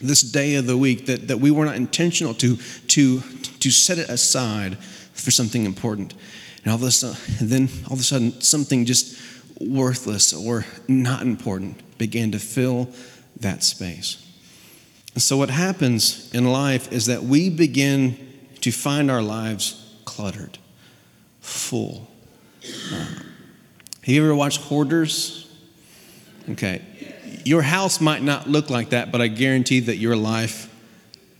this 0.00 0.22
day 0.22 0.54
of 0.54 0.66
the 0.66 0.76
week, 0.76 1.06
that, 1.06 1.28
that 1.28 1.38
we 1.38 1.50
were 1.50 1.64
not 1.64 1.76
intentional 1.76 2.34
to, 2.34 2.56
to, 2.88 3.20
to 3.20 3.70
set 3.70 3.98
it 3.98 4.08
aside 4.08 4.78
for 5.12 5.30
something 5.30 5.64
important. 5.64 6.14
And 6.64 6.72
all 6.72 6.76
of 6.78 6.82
a 6.82 6.90
sudden, 6.90 7.18
then 7.40 7.68
all 7.86 7.92
of 7.92 8.00
a 8.00 8.02
sudden, 8.02 8.40
something 8.40 8.86
just 8.86 9.18
worthless 9.60 10.32
or 10.32 10.64
not 10.88 11.22
important 11.22 11.98
began 11.98 12.32
to 12.32 12.38
fill 12.38 12.88
that 13.40 13.62
space. 13.62 14.20
And 15.14 15.22
so, 15.22 15.36
what 15.36 15.50
happens 15.50 16.32
in 16.34 16.44
life 16.44 16.92
is 16.92 17.06
that 17.06 17.22
we 17.22 17.50
begin 17.50 18.16
to 18.60 18.72
find 18.72 19.10
our 19.10 19.22
lives 19.22 19.96
cluttered, 20.04 20.58
full. 21.40 22.10
Uh, 22.64 22.96
have 22.96 24.08
you 24.08 24.24
ever 24.24 24.34
watched 24.34 24.60
Hoarders? 24.62 25.48
Okay. 26.50 26.82
Your 27.44 27.62
house 27.62 28.00
might 28.00 28.22
not 28.22 28.48
look 28.48 28.70
like 28.70 28.90
that, 28.90 29.12
but 29.12 29.20
I 29.20 29.28
guarantee 29.28 29.80
that 29.80 29.96
your 29.96 30.16
life 30.16 30.70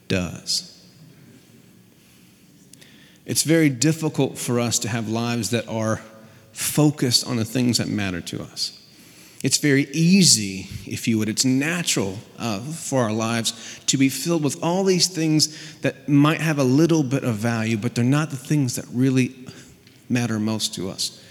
does. 0.08 0.70
It's 3.26 3.42
very 3.42 3.70
difficult 3.70 4.38
for 4.38 4.60
us 4.60 4.78
to 4.80 4.88
have 4.88 5.08
lives 5.08 5.50
that 5.50 5.66
are 5.66 6.00
focused 6.54 7.26
on 7.26 7.36
the 7.36 7.44
things 7.44 7.78
that 7.78 7.88
matter 7.88 8.20
to 8.20 8.42
us. 8.42 8.80
It's 9.42 9.58
very 9.58 9.88
easy, 9.92 10.68
if 10.86 11.06
you 11.06 11.18
would, 11.18 11.28
it's 11.28 11.44
natural 11.44 12.16
uh, 12.38 12.60
for 12.60 13.02
our 13.02 13.12
lives 13.12 13.78
to 13.86 13.98
be 13.98 14.08
filled 14.08 14.42
with 14.42 14.62
all 14.62 14.84
these 14.84 15.06
things 15.06 15.78
that 15.80 16.08
might 16.08 16.40
have 16.40 16.58
a 16.58 16.64
little 16.64 17.02
bit 17.02 17.24
of 17.24 17.34
value, 17.34 17.76
but 17.76 17.94
they're 17.94 18.04
not 18.04 18.30
the 18.30 18.38
things 18.38 18.76
that 18.76 18.86
really 18.90 19.34
matter 20.08 20.38
most 20.38 20.74
to 20.76 20.88
us. 20.88 21.22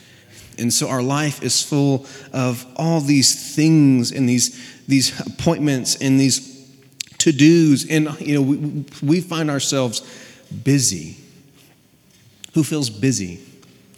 And 0.60 0.72
so 0.72 0.90
our 0.90 1.02
life 1.02 1.42
is 1.42 1.64
full 1.64 2.06
of 2.32 2.68
all 2.76 3.02
these 3.02 3.56
things 3.56 4.12
and 4.12 4.30
these, 4.30 4.84
these 4.86 5.20
appointments 5.20 5.96
and 6.00 6.20
these 6.20 6.70
to 7.18 7.32
dos. 7.32 7.90
And, 7.90 8.20
you 8.20 8.36
know, 8.36 8.42
we, 8.44 8.86
we 9.02 9.22
find 9.22 9.50
ourselves 9.50 10.02
busy. 10.64 11.18
Who 12.54 12.64
feels 12.64 12.92
busy 12.92 13.40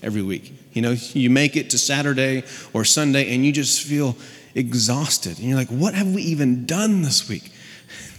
every 0.01 0.21
week? 0.21 0.53
You 0.73 0.81
know, 0.81 0.91
you 1.13 1.29
make 1.29 1.55
it 1.55 1.69
to 1.71 1.77
Saturday 1.77 2.43
or 2.73 2.85
Sunday 2.85 3.33
and 3.33 3.45
you 3.45 3.51
just 3.51 3.81
feel 3.81 4.15
exhausted. 4.53 5.37
And 5.39 5.47
you're 5.47 5.57
like, 5.57 5.69
what 5.69 5.93
have 5.93 6.13
we 6.13 6.21
even 6.23 6.65
done 6.65 7.01
this 7.01 7.27
week? 7.29 7.51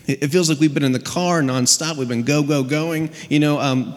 It 0.06 0.28
feels 0.28 0.48
like 0.48 0.60
we've 0.60 0.72
been 0.72 0.84
in 0.84 0.92
the 0.92 1.00
car 1.00 1.42
nonstop. 1.42 1.96
We've 1.96 2.06
been 2.06 2.22
go, 2.22 2.42
go, 2.42 2.62
going. 2.62 3.10
You 3.28 3.40
know, 3.40 3.58
um, 3.58 3.96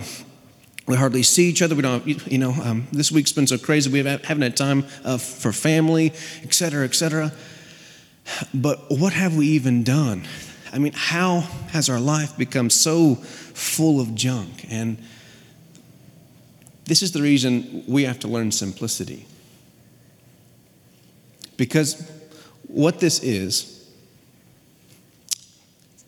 we 0.87 0.95
hardly 0.95 1.21
see 1.21 1.47
each 1.47 1.61
other. 1.61 1.75
We 1.75 1.83
don't, 1.83 2.05
you 2.07 2.39
know, 2.39 2.51
um, 2.51 2.87
this 2.91 3.11
week's 3.11 3.31
been 3.31 3.45
so 3.45 3.59
crazy. 3.59 3.91
We 3.91 3.99
haven't 3.99 4.41
had 4.41 4.57
time 4.57 4.85
uh, 5.05 5.19
for 5.19 5.51
family, 5.51 6.11
et 6.43 6.53
cetera, 6.53 6.83
et 6.83 6.95
cetera. 6.95 7.31
But 8.53 8.89
what 8.89 9.13
have 9.13 9.37
we 9.37 9.47
even 9.49 9.83
done? 9.83 10.23
I 10.73 10.79
mean, 10.79 10.93
how 10.95 11.41
has 11.71 11.89
our 11.89 11.99
life 11.99 12.37
become 12.37 12.71
so 12.71 13.15
full 13.15 13.99
of 13.99 14.15
junk? 14.15 14.65
And 14.69 14.97
this 16.89 17.03
is 17.03 17.11
the 17.11 17.21
reason 17.21 17.83
we 17.87 18.03
have 18.03 18.17
to 18.17 18.27
learn 18.27 18.51
simplicity. 18.51 19.27
Because 21.55 22.01
what 22.67 22.99
this 22.99 23.21
is, 23.21 23.87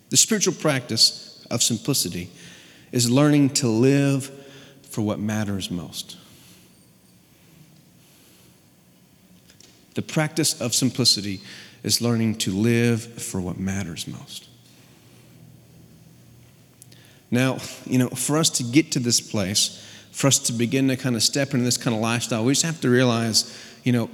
the 0.10 0.18
spiritual 0.18 0.56
practice 0.56 1.46
of 1.52 1.62
simplicity 1.62 2.32
is 2.92 3.12
learning 3.12 3.52
to 3.52 3.68
live 3.68 4.32
for 4.90 5.02
what 5.04 5.20
matters 5.20 5.70
most. 5.70 6.18
The 9.94 10.02
practice 10.02 10.60
of 10.60 10.74
simplicity 10.74 11.42
is 11.84 12.02
learning 12.02 12.38
to 12.40 12.52
live 12.52 13.04
for 13.22 13.40
what 13.40 13.60
matters 13.60 14.08
most. 14.08 14.48
Now, 17.30 17.60
you 17.86 18.00
know, 18.00 18.10
for 18.10 18.40
us 18.40 18.50
to 18.50 18.64
get 18.64 18.92
to 18.94 19.00
this 19.00 19.22
place, 19.22 19.88
for 20.12 20.28
us 20.28 20.40
to 20.40 20.54
begin 20.54 20.88
to 20.90 20.98
kind 20.98 21.16
of 21.16 21.24
step 21.24 21.54
into 21.54 21.64
this 21.64 21.78
kind 21.78 21.96
of 21.96 22.02
lifestyle, 22.02 22.44
we 22.44 22.52
just 22.54 22.66
have 22.66 22.82
to 22.82 22.90
realize, 22.90 23.58
you 23.84 23.92
know, 23.92 24.10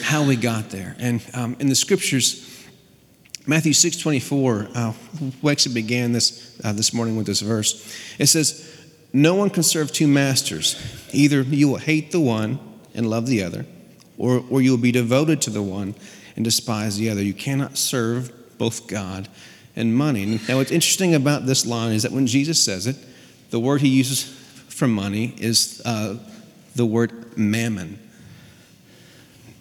how 0.00 0.26
we 0.26 0.36
got 0.36 0.70
there. 0.70 0.96
And 0.98 1.24
um, 1.34 1.56
in 1.58 1.68
the 1.68 1.74
scriptures, 1.74 2.50
Matthew 3.46 3.72
6 3.72 3.98
24, 3.98 4.68
uh, 4.74 4.92
we 5.42 5.54
began 5.72 6.12
this 6.12 6.58
uh, 6.64 6.72
this 6.72 6.92
morning 6.94 7.16
with 7.16 7.26
this 7.26 7.40
verse. 7.40 7.94
It 8.18 8.26
says, 8.26 8.86
No 9.12 9.34
one 9.34 9.50
can 9.50 9.62
serve 9.62 9.92
two 9.92 10.08
masters. 10.08 10.80
Either 11.12 11.42
you 11.42 11.68
will 11.68 11.76
hate 11.76 12.10
the 12.10 12.20
one 12.20 12.58
and 12.94 13.08
love 13.08 13.26
the 13.26 13.42
other, 13.42 13.66
or, 14.18 14.44
or 14.50 14.62
you 14.62 14.70
will 14.70 14.78
be 14.78 14.92
devoted 14.92 15.42
to 15.42 15.50
the 15.50 15.62
one 15.62 15.94
and 16.36 16.44
despise 16.44 16.96
the 16.96 17.10
other. 17.10 17.22
You 17.22 17.34
cannot 17.34 17.76
serve 17.76 18.32
both 18.58 18.86
God 18.86 19.28
and 19.76 19.94
money. 19.94 20.40
Now, 20.48 20.56
what's 20.56 20.70
interesting 20.70 21.14
about 21.14 21.46
this 21.46 21.66
line 21.66 21.92
is 21.92 22.02
that 22.02 22.12
when 22.12 22.26
Jesus 22.26 22.62
says 22.62 22.86
it, 22.86 22.96
the 23.50 23.60
word 23.60 23.80
he 23.80 23.88
uses 23.88 24.24
from 24.74 24.92
money 24.92 25.34
is 25.38 25.80
uh, 25.84 26.16
the 26.74 26.84
word 26.84 27.38
mammon. 27.38 27.98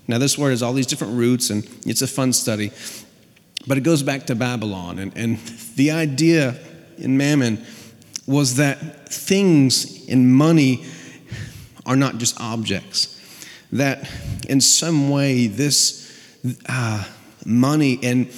Now, 0.08 0.18
this 0.18 0.38
word 0.38 0.50
has 0.50 0.64
all 0.64 0.74
these 0.74 0.88
different 0.88 1.14
roots, 1.14 1.52
and 1.52 1.64
it's 1.86 2.02
a 2.02 2.08
fun 2.08 2.34
study, 2.34 2.72
but 3.68 3.78
it 3.78 3.82
goes 3.82 4.02
back 4.02 4.26
to 4.26 4.36
Babylon. 4.36 4.98
And, 4.98 5.16
and 5.16 5.38
the 5.76 5.92
idea 5.92 6.56
in 6.98 7.16
mammon 7.16 7.64
was 8.26 8.56
that 8.56 9.08
things 9.08 10.08
in 10.08 10.34
money 10.34 10.84
are 11.86 11.96
not 11.96 12.18
just 12.18 12.40
objects, 12.42 13.20
that 13.72 14.10
in 14.50 14.62
some 14.62 15.10
way, 15.10 15.46
this 15.46 16.02
uh, 16.68 17.06
money 17.46 18.00
and 18.02 18.30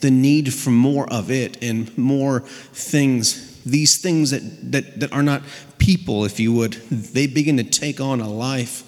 the 0.00 0.10
need 0.10 0.52
for 0.52 0.70
more 0.70 1.10
of 1.10 1.30
it 1.30 1.62
and 1.62 1.96
more 1.96 2.40
things 2.40 3.46
these 3.66 3.98
things 3.98 4.30
that, 4.30 4.72
that, 4.72 5.00
that 5.00 5.12
are 5.12 5.24
not 5.24 5.42
people, 5.86 6.24
if 6.24 6.40
you 6.40 6.52
would, 6.52 6.72
they 6.90 7.28
begin 7.28 7.56
to 7.58 7.62
take 7.62 8.00
on 8.00 8.20
a 8.20 8.28
life 8.28 8.82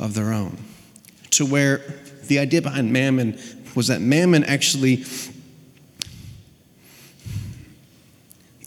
of 0.00 0.14
their 0.14 0.32
own. 0.32 0.56
To 1.32 1.44
where 1.44 1.82
the 2.24 2.38
idea 2.38 2.62
behind 2.62 2.90
mammon 2.90 3.38
was 3.74 3.88
that 3.88 4.00
mammon 4.00 4.44
actually, 4.44 5.04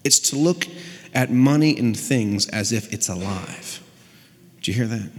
it's 0.04 0.20
to 0.30 0.36
look 0.36 0.68
at 1.16 1.32
money 1.32 1.76
and 1.76 1.98
things 1.98 2.48
as 2.50 2.72
if 2.72 2.94
it's 2.94 3.10
alive. 3.10 3.82
Do 4.62 4.70
you 4.70 4.78
hear 4.78 4.86
that? 4.86 5.10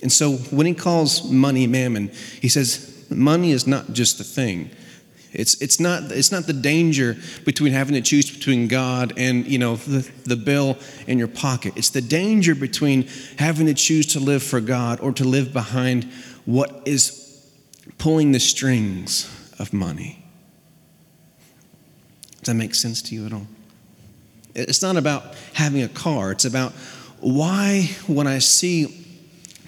And 0.00 0.10
so 0.10 0.32
when 0.32 0.64
he 0.64 0.72
calls 0.72 1.30
money 1.30 1.66
mammon, 1.66 2.08
he 2.40 2.48
says, 2.48 3.04
money 3.10 3.52
is 3.52 3.66
not 3.66 3.92
just 3.92 4.18
a 4.20 4.24
thing. 4.24 4.70
It's, 5.32 5.60
it's, 5.62 5.80
not, 5.80 6.12
it's 6.12 6.30
not 6.30 6.46
the 6.46 6.52
danger 6.52 7.16
between 7.44 7.72
having 7.72 7.94
to 7.94 8.02
choose 8.02 8.30
between 8.30 8.68
God 8.68 9.14
and 9.16 9.46
you 9.46 9.58
know, 9.58 9.76
the, 9.76 10.08
the 10.24 10.36
bill 10.36 10.78
in 11.06 11.18
your 11.18 11.28
pocket. 11.28 11.72
It's 11.76 11.90
the 11.90 12.02
danger 12.02 12.54
between 12.54 13.08
having 13.38 13.66
to 13.66 13.74
choose 13.74 14.06
to 14.08 14.20
live 14.20 14.42
for 14.42 14.60
God 14.60 15.00
or 15.00 15.12
to 15.12 15.24
live 15.24 15.52
behind 15.52 16.04
what 16.44 16.82
is 16.84 17.48
pulling 17.98 18.32
the 18.32 18.40
strings 18.40 19.24
of 19.58 19.72
money. 19.72 20.22
Does 22.40 22.48
that 22.48 22.54
make 22.54 22.74
sense 22.74 23.00
to 23.02 23.14
you 23.14 23.26
at 23.26 23.32
all? 23.32 23.46
It's 24.54 24.82
not 24.82 24.96
about 24.96 25.34
having 25.54 25.82
a 25.82 25.88
car, 25.88 26.32
it's 26.32 26.44
about 26.44 26.72
why, 27.20 27.88
when 28.08 28.26
I 28.26 28.38
see 28.40 29.06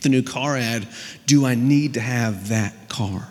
the 0.02 0.09
new 0.09 0.23
car 0.23 0.56
ad, 0.56 0.88
do 1.25 1.47
I 1.47 1.54
need 1.54 1.94
to 1.94 2.00
have 2.00 2.49
that 2.49 2.88
car? 2.88 3.28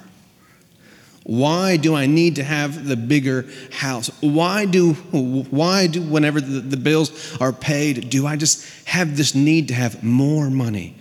Why 1.24 1.78
do 1.78 1.96
I 1.96 2.06
need 2.06 2.36
to 2.36 2.44
have 2.44 2.86
the 2.88 2.98
bigger 2.98 3.46
house? 3.72 4.10
Why 4.22 4.66
do, 4.66 4.94
why 4.94 5.88
do 5.88 6.02
whenever 6.02 6.42
the, 6.42 6.60
the 6.60 6.78
bills 6.78 7.38
are 7.40 7.54
paid, 7.54 8.10
do 8.10 8.28
I 8.28 8.36
just 8.36 8.88
have 8.88 9.16
this 9.16 9.34
need 9.34 9.70
to 9.70 9.74
have 9.74 10.04
more 10.04 10.50
money? 10.50 10.98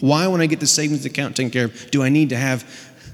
Why, 0.00 0.26
when 0.28 0.40
I 0.40 0.46
get 0.46 0.60
the 0.60 0.66
savings 0.66 1.04
account 1.04 1.36
taken 1.36 1.50
care 1.50 1.66
of, 1.66 1.90
do 1.90 2.02
I 2.02 2.08
need 2.08 2.30
to 2.30 2.36
have 2.36 2.64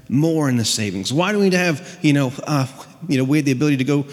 more 0.09 0.49
in 0.49 0.57
the 0.57 0.65
savings? 0.65 1.11
Why 1.11 1.31
do 1.31 1.37
we 1.37 1.45
need 1.45 1.51
to 1.51 1.57
have, 1.57 1.99
you 2.01 2.13
know, 2.13 2.33
uh, 2.45 2.67
you 3.07 3.17
know, 3.17 3.23
we 3.23 3.37
have 3.37 3.45
the 3.45 3.51
ability 3.51 3.77
to 3.77 3.83
go 3.83 4.05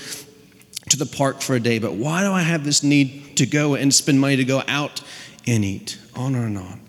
to 0.90 0.97
the 0.97 1.07
park 1.07 1.40
for 1.40 1.54
a 1.54 1.61
day, 1.61 1.78
but 1.78 1.95
why 1.95 2.23
do 2.23 2.33
I 2.33 2.42
have 2.42 2.64
this 2.64 2.83
need 2.83 3.37
to 3.37 3.47
go 3.47 3.75
and 3.75 3.92
spend 3.92 4.21
money 4.21 4.37
to 4.37 4.45
go 4.45 4.62
out 4.66 5.02
and 5.47 5.64
eat? 5.64 5.99
On 6.14 6.35
and 6.35 6.59
on. 6.59 6.88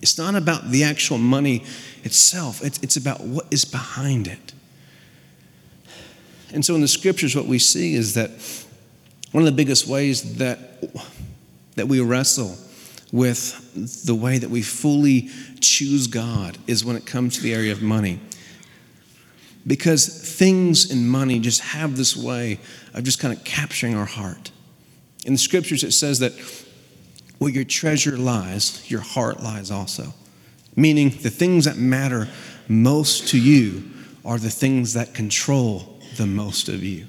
It's 0.00 0.18
not 0.18 0.34
about 0.34 0.70
the 0.70 0.84
actual 0.84 1.18
money 1.18 1.64
itself, 2.04 2.62
it's, 2.62 2.78
it's 2.78 2.96
about 2.96 3.20
what 3.20 3.46
is 3.50 3.64
behind 3.64 4.26
it. 4.26 4.52
And 6.52 6.64
so 6.64 6.74
in 6.74 6.80
the 6.80 6.88
scriptures, 6.88 7.36
what 7.36 7.46
we 7.46 7.58
see 7.58 7.94
is 7.94 8.14
that 8.14 8.30
one 9.32 9.42
of 9.42 9.46
the 9.46 9.52
biggest 9.52 9.86
ways 9.86 10.36
that, 10.36 10.82
that 11.74 11.88
we 11.88 12.00
wrestle 12.00 12.56
with 13.12 14.04
the 14.06 14.14
way 14.14 14.38
that 14.38 14.48
we 14.50 14.62
fully 14.62 15.28
choose 15.60 16.06
God 16.06 16.58
is 16.66 16.84
when 16.84 16.96
it 16.96 17.04
comes 17.06 17.36
to 17.36 17.42
the 17.42 17.52
area 17.52 17.72
of 17.72 17.82
money. 17.82 18.20
Because 19.66 20.06
things 20.06 20.90
and 20.90 21.10
money 21.10 21.40
just 21.40 21.60
have 21.60 21.96
this 21.96 22.16
way 22.16 22.58
of 22.94 23.04
just 23.04 23.18
kind 23.18 23.36
of 23.36 23.44
capturing 23.44 23.94
our 23.94 24.06
heart. 24.06 24.50
In 25.26 25.34
the 25.34 25.38
scriptures, 25.38 25.84
it 25.84 25.92
says 25.92 26.20
that 26.20 26.32
where 27.38 27.50
your 27.50 27.64
treasure 27.64 28.16
lies, 28.16 28.90
your 28.90 29.00
heart 29.00 29.42
lies 29.42 29.70
also. 29.70 30.12
Meaning, 30.76 31.10
the 31.10 31.30
things 31.30 31.64
that 31.64 31.76
matter 31.76 32.28
most 32.68 33.28
to 33.28 33.40
you 33.40 33.90
are 34.24 34.38
the 34.38 34.50
things 34.50 34.94
that 34.94 35.14
control 35.14 36.00
the 36.16 36.26
most 36.26 36.68
of 36.68 36.82
you. 36.82 37.06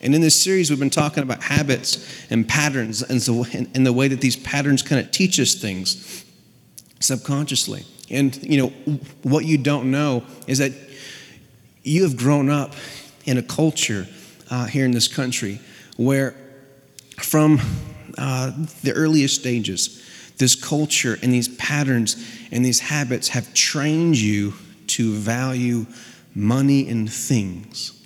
And 0.00 0.14
in 0.14 0.20
this 0.20 0.40
series, 0.40 0.70
we've 0.70 0.78
been 0.78 0.88
talking 0.88 1.22
about 1.22 1.42
habits 1.42 2.24
and 2.30 2.48
patterns 2.48 3.02
and, 3.02 3.20
so, 3.20 3.44
and 3.52 3.86
the 3.86 3.92
way 3.92 4.08
that 4.08 4.20
these 4.20 4.36
patterns 4.36 4.82
kind 4.82 5.04
of 5.04 5.10
teach 5.12 5.38
us 5.38 5.54
things 5.54 6.24
subconsciously. 7.00 7.84
And, 8.10 8.36
you 8.42 8.58
know, 8.58 8.68
what 9.22 9.44
you 9.44 9.58
don't 9.58 9.90
know 9.90 10.24
is 10.46 10.58
that 10.58 10.72
you 11.82 12.02
have 12.04 12.16
grown 12.16 12.48
up 12.48 12.74
in 13.24 13.36
a 13.36 13.42
culture 13.42 14.06
uh, 14.50 14.66
here 14.66 14.84
in 14.84 14.90
this 14.90 15.06
country 15.06 15.60
where, 15.96 16.34
from 17.22 17.60
uh, 18.18 18.52
the 18.82 18.92
earliest 18.92 19.40
stages, 19.40 20.04
this 20.38 20.54
culture 20.54 21.18
and 21.22 21.32
these 21.32 21.48
patterns 21.48 22.16
and 22.50 22.64
these 22.64 22.80
habits 22.80 23.28
have 23.28 23.52
trained 23.54 24.18
you 24.18 24.54
to 24.88 25.12
value 25.14 25.86
money 26.34 26.88
and 26.88 27.12
things 27.12 28.00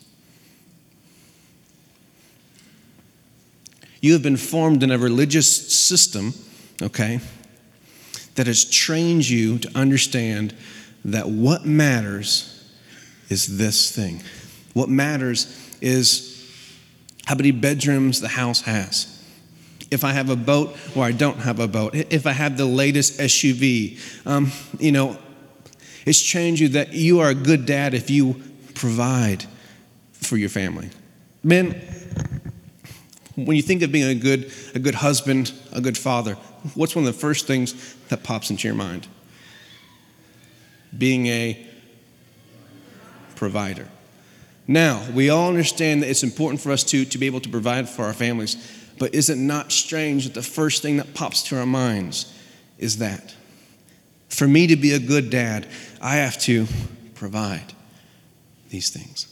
You 4.04 4.12
have 4.12 4.23
been 4.23 4.37
formed 4.37 4.83
in 4.83 4.90
a 4.90 4.99
religious 4.99 5.75
system, 5.75 6.35
okay, 6.83 7.21
that 8.35 8.47
has 8.47 8.62
trained 8.66 9.26
you 9.26 9.56
to 9.61 9.71
understand 9.75 10.54
that 11.06 11.26
what 11.26 11.64
matters 11.64 12.71
is 13.30 13.56
this 13.56 13.90
thing. 13.90 14.23
What 14.75 14.90
matters 14.90 15.47
is 15.80 16.33
how 17.26 17.35
many 17.35 17.50
bedrooms 17.50 18.21
the 18.21 18.28
house 18.28 18.62
has. 18.62 19.11
If 19.90 20.04
I 20.04 20.12
have 20.12 20.31
a 20.31 20.37
boat 20.37 20.76
or 20.97 21.04
I 21.04 21.12
don't 21.12 21.38
have 21.38 21.61
a 21.61 21.69
boat, 21.69 21.95
if 21.95 22.26
I 22.26 22.33
have 22.33 22.57
the 22.57 22.66
latest 22.66 23.19
SUV, 23.19 23.99
um, 24.26 24.50
you 24.78 24.93
know, 24.93 25.19
it's 26.04 26.21
changed 26.21 26.61
you 26.61 26.69
that 26.71 26.93
you 26.93 27.21
are 27.21 27.31
a 27.31 27.35
good 27.35 27.66
dad 27.66 27.95
if 27.95 28.11
you 28.11 28.40
provide 28.75 29.45
for 30.12 30.37
your 30.37 30.49
family. 30.49 30.90
Men, 31.43 31.73
when 33.37 33.57
you 33.57 33.62
think 33.62 33.83
of 33.83 33.93
being 33.93 34.09
a 34.09 34.14
good, 34.14 34.52
a 34.75 34.78
good 34.78 34.95
husband, 34.95 35.52
a 35.73 35.81
good 35.81 35.99
father, 35.99 36.35
what's 36.75 36.95
one 36.95 37.06
of 37.06 37.13
the 37.13 37.19
first 37.19 37.47
things 37.47 37.95
that 38.08 38.23
pops 38.23 38.50
into 38.50 38.69
your 38.69 38.76
mind? 38.76 39.06
Being 40.97 41.26
a 41.26 41.67
provider. 43.34 43.89
Now, 44.66 45.06
we 45.12 45.28
all 45.28 45.48
understand 45.48 46.02
that 46.02 46.10
it's 46.10 46.22
important 46.22 46.60
for 46.60 46.72
us 46.72 46.84
to, 46.84 47.04
to 47.04 47.18
be 47.18 47.26
able 47.26 47.40
to 47.40 47.48
provide 47.48 47.88
for 47.88 48.04
our 48.04 48.14
families, 48.14 48.56
but 48.98 49.14
is 49.14 49.28
it 49.28 49.36
not 49.36 49.72
strange 49.72 50.24
that 50.24 50.34
the 50.34 50.42
first 50.42 50.82
thing 50.82 50.96
that 50.96 51.14
pops 51.14 51.42
to 51.44 51.58
our 51.58 51.66
minds 51.66 52.32
is 52.78 52.98
that? 52.98 53.34
For 54.28 54.48
me 54.48 54.66
to 54.68 54.76
be 54.76 54.92
a 54.92 54.98
good 54.98 55.30
dad, 55.30 55.66
I 56.00 56.16
have 56.16 56.38
to 56.42 56.66
provide 57.14 57.72
these 58.70 58.90
things. 58.90 59.28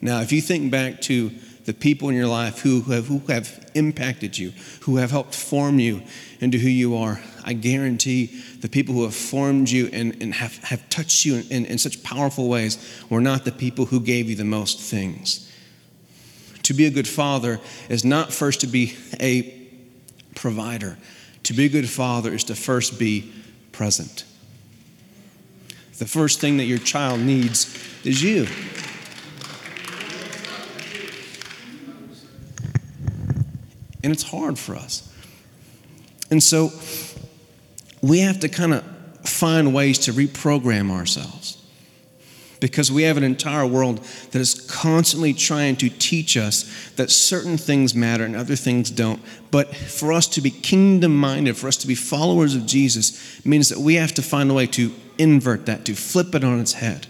Now, 0.00 0.20
if 0.20 0.32
you 0.32 0.40
think 0.40 0.70
back 0.70 1.00
to 1.02 1.30
the 1.66 1.74
people 1.74 2.08
in 2.08 2.14
your 2.14 2.28
life 2.28 2.60
who 2.60 2.80
have, 2.82 3.08
who 3.08 3.18
have 3.28 3.70
impacted 3.74 4.38
you, 4.38 4.52
who 4.82 4.96
have 4.96 5.10
helped 5.10 5.34
form 5.34 5.78
you 5.78 6.00
into 6.40 6.58
who 6.58 6.68
you 6.68 6.96
are. 6.96 7.20
I 7.44 7.52
guarantee 7.52 8.26
the 8.60 8.68
people 8.68 8.94
who 8.94 9.02
have 9.02 9.14
formed 9.14 9.68
you 9.68 9.90
and, 9.92 10.16
and 10.22 10.32
have, 10.34 10.56
have 10.64 10.88
touched 10.88 11.24
you 11.24 11.36
in, 11.36 11.46
in, 11.50 11.66
in 11.66 11.78
such 11.78 12.02
powerful 12.02 12.48
ways 12.48 12.78
were 13.10 13.20
not 13.20 13.44
the 13.44 13.52
people 13.52 13.86
who 13.86 14.00
gave 14.00 14.30
you 14.30 14.36
the 14.36 14.44
most 14.44 14.80
things. 14.80 15.52
To 16.62 16.74
be 16.74 16.86
a 16.86 16.90
good 16.90 17.08
father 17.08 17.60
is 17.88 18.04
not 18.04 18.32
first 18.32 18.60
to 18.60 18.66
be 18.68 18.96
a 19.20 19.52
provider. 20.36 20.98
To 21.44 21.52
be 21.52 21.66
a 21.66 21.68
good 21.68 21.88
father 21.88 22.32
is 22.32 22.44
to 22.44 22.54
first 22.54 22.98
be 22.98 23.32
present. 23.72 24.24
The 25.98 26.06
first 26.06 26.40
thing 26.40 26.58
that 26.58 26.64
your 26.64 26.78
child 26.78 27.20
needs 27.20 27.76
is 28.04 28.22
you. 28.22 28.46
And 34.06 34.12
it's 34.12 34.22
hard 34.22 34.56
for 34.56 34.76
us. 34.76 35.12
And 36.30 36.40
so 36.40 36.70
we 38.00 38.20
have 38.20 38.38
to 38.38 38.48
kind 38.48 38.72
of 38.72 38.84
find 39.28 39.74
ways 39.74 39.98
to 39.98 40.12
reprogram 40.12 40.92
ourselves 40.92 41.60
because 42.60 42.92
we 42.92 43.02
have 43.02 43.16
an 43.16 43.24
entire 43.24 43.66
world 43.66 43.98
that 44.30 44.38
is 44.38 44.60
constantly 44.70 45.34
trying 45.34 45.74
to 45.78 45.88
teach 45.88 46.36
us 46.36 46.92
that 46.94 47.10
certain 47.10 47.58
things 47.58 47.96
matter 47.96 48.24
and 48.24 48.36
other 48.36 48.54
things 48.54 48.92
don't. 48.92 49.20
But 49.50 49.74
for 49.74 50.12
us 50.12 50.28
to 50.28 50.40
be 50.40 50.52
kingdom 50.52 51.16
minded, 51.16 51.56
for 51.56 51.66
us 51.66 51.76
to 51.78 51.88
be 51.88 51.96
followers 51.96 52.54
of 52.54 52.64
Jesus, 52.64 53.44
means 53.44 53.70
that 53.70 53.78
we 53.78 53.96
have 53.96 54.14
to 54.14 54.22
find 54.22 54.52
a 54.52 54.54
way 54.54 54.68
to 54.68 54.94
invert 55.18 55.66
that, 55.66 55.84
to 55.86 55.96
flip 55.96 56.32
it 56.36 56.44
on 56.44 56.60
its 56.60 56.74
head. 56.74 57.08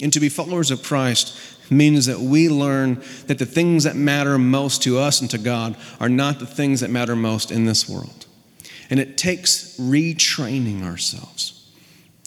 And 0.00 0.12
to 0.12 0.20
be 0.20 0.28
followers 0.28 0.70
of 0.70 0.84
Christ 0.84 1.36
means 1.70 2.06
that 2.06 2.20
we 2.20 2.48
learn 2.48 3.02
that 3.26 3.38
the 3.38 3.46
things 3.46 3.84
that 3.84 3.96
matter 3.96 4.38
most 4.38 4.82
to 4.82 4.98
us 4.98 5.20
and 5.20 5.30
to 5.30 5.38
God 5.38 5.76
are 6.00 6.08
not 6.08 6.38
the 6.38 6.46
things 6.46 6.80
that 6.80 6.90
matter 6.90 7.16
most 7.16 7.50
in 7.50 7.66
this 7.66 7.88
world. 7.88 8.26
And 8.90 9.00
it 9.00 9.18
takes 9.18 9.76
retraining 9.78 10.84
ourselves. 10.84 11.56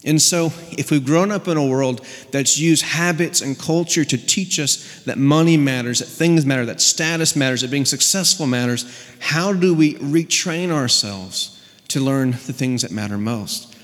And 0.04 0.20
so, 0.20 0.46
if 0.78 0.90
we've 0.90 1.04
grown 1.04 1.30
up 1.30 1.46
in 1.46 1.58
a 1.58 1.66
world 1.66 2.06
that's 2.30 2.58
used 2.58 2.82
habits 2.82 3.42
and 3.42 3.58
culture 3.58 4.04
to 4.04 4.16
teach 4.16 4.58
us 4.58 5.02
that 5.04 5.18
money 5.18 5.58
matters, 5.58 5.98
that 5.98 6.06
things 6.06 6.46
matter, 6.46 6.64
that 6.66 6.80
status 6.80 7.36
matters, 7.36 7.60
that 7.60 7.70
being 7.70 7.84
successful 7.84 8.46
matters, 8.46 8.90
how 9.18 9.52
do 9.52 9.74
we 9.74 9.96
retrain 9.96 10.70
ourselves 10.70 11.62
to 11.88 12.00
learn 12.00 12.30
the 12.30 12.54
things 12.54 12.80
that 12.80 12.90
matter 12.90 13.18
most? 13.18 13.76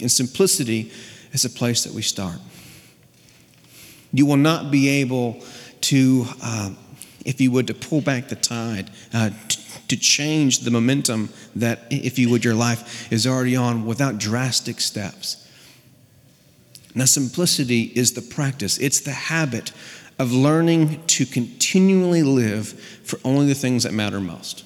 And 0.00 0.10
simplicity 0.10 0.90
is 1.32 1.44
a 1.44 1.50
place 1.50 1.84
that 1.84 1.92
we 1.92 2.02
start. 2.02 2.38
You 4.12 4.26
will 4.26 4.36
not 4.36 4.70
be 4.70 4.88
able 4.88 5.42
to, 5.82 6.26
uh, 6.42 6.70
if 7.24 7.40
you 7.40 7.50
would, 7.52 7.66
to 7.68 7.74
pull 7.74 8.00
back 8.00 8.28
the 8.28 8.36
tide, 8.36 8.90
uh, 9.12 9.30
to, 9.48 9.58
to 9.88 9.96
change 9.96 10.60
the 10.60 10.70
momentum 10.70 11.30
that, 11.56 11.80
if 11.90 12.18
you 12.18 12.30
would, 12.30 12.44
your 12.44 12.54
life 12.54 13.12
is 13.12 13.26
already 13.26 13.56
on 13.56 13.86
without 13.86 14.18
drastic 14.18 14.80
steps. 14.80 15.46
Now, 16.94 17.04
simplicity 17.04 17.82
is 17.82 18.14
the 18.14 18.22
practice, 18.22 18.78
it's 18.78 19.00
the 19.00 19.12
habit 19.12 19.72
of 20.18 20.32
learning 20.32 21.06
to 21.06 21.24
continually 21.24 22.22
live 22.22 22.68
for 23.04 23.18
only 23.24 23.46
the 23.46 23.54
things 23.54 23.84
that 23.84 23.92
matter 23.94 24.20
most. 24.20 24.64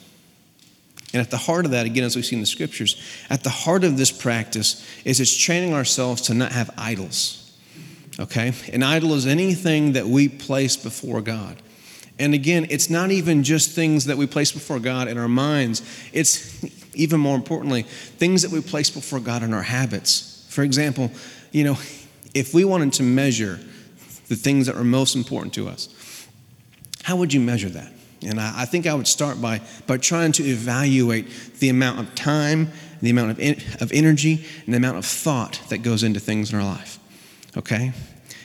And 1.12 1.20
at 1.20 1.30
the 1.30 1.36
heart 1.36 1.64
of 1.64 1.70
that, 1.70 1.86
again, 1.86 2.02
as 2.02 2.16
we 2.16 2.22
see 2.22 2.34
in 2.34 2.40
the 2.40 2.46
scriptures, 2.46 3.00
at 3.30 3.44
the 3.44 3.50
heart 3.50 3.84
of 3.84 3.96
this 3.96 4.10
practice 4.10 4.84
is 5.04 5.20
it's 5.20 5.36
training 5.36 5.72
ourselves 5.72 6.22
to 6.22 6.34
not 6.34 6.50
have 6.50 6.70
idols. 6.76 7.43
Okay? 8.18 8.52
An 8.72 8.82
idol 8.82 9.14
is 9.14 9.26
anything 9.26 9.92
that 9.92 10.06
we 10.06 10.28
place 10.28 10.76
before 10.76 11.20
God. 11.20 11.56
And 12.18 12.32
again, 12.32 12.66
it's 12.70 12.88
not 12.88 13.10
even 13.10 13.42
just 13.42 13.72
things 13.72 14.04
that 14.04 14.16
we 14.16 14.26
place 14.26 14.52
before 14.52 14.78
God 14.78 15.08
in 15.08 15.18
our 15.18 15.28
minds, 15.28 15.82
it's 16.12 16.64
even 16.94 17.18
more 17.18 17.34
importantly, 17.34 17.82
things 17.82 18.42
that 18.42 18.52
we 18.52 18.60
place 18.60 18.88
before 18.88 19.18
God 19.18 19.42
in 19.42 19.52
our 19.52 19.62
habits. 19.62 20.46
For 20.48 20.62
example, 20.62 21.10
you 21.50 21.64
know, 21.64 21.76
if 22.34 22.54
we 22.54 22.64
wanted 22.64 22.92
to 22.94 23.02
measure 23.02 23.58
the 24.28 24.36
things 24.36 24.66
that 24.66 24.76
are 24.76 24.84
most 24.84 25.16
important 25.16 25.54
to 25.54 25.68
us, 25.68 25.88
how 27.02 27.16
would 27.16 27.32
you 27.32 27.40
measure 27.40 27.68
that? 27.70 27.92
And 28.22 28.40
I, 28.40 28.62
I 28.62 28.64
think 28.64 28.86
I 28.86 28.94
would 28.94 29.08
start 29.08 29.42
by, 29.42 29.60
by 29.88 29.96
trying 29.98 30.30
to 30.32 30.44
evaluate 30.44 31.26
the 31.58 31.68
amount 31.68 31.98
of 31.98 32.14
time, 32.14 32.70
the 33.02 33.10
amount 33.10 33.32
of, 33.32 33.40
in, 33.40 33.56
of 33.80 33.92
energy, 33.92 34.44
and 34.64 34.72
the 34.72 34.78
amount 34.78 34.98
of 34.98 35.04
thought 35.04 35.60
that 35.68 35.78
goes 35.78 36.04
into 36.04 36.20
things 36.20 36.52
in 36.52 36.58
our 36.58 36.64
life 36.64 37.00
okay? 37.56 37.92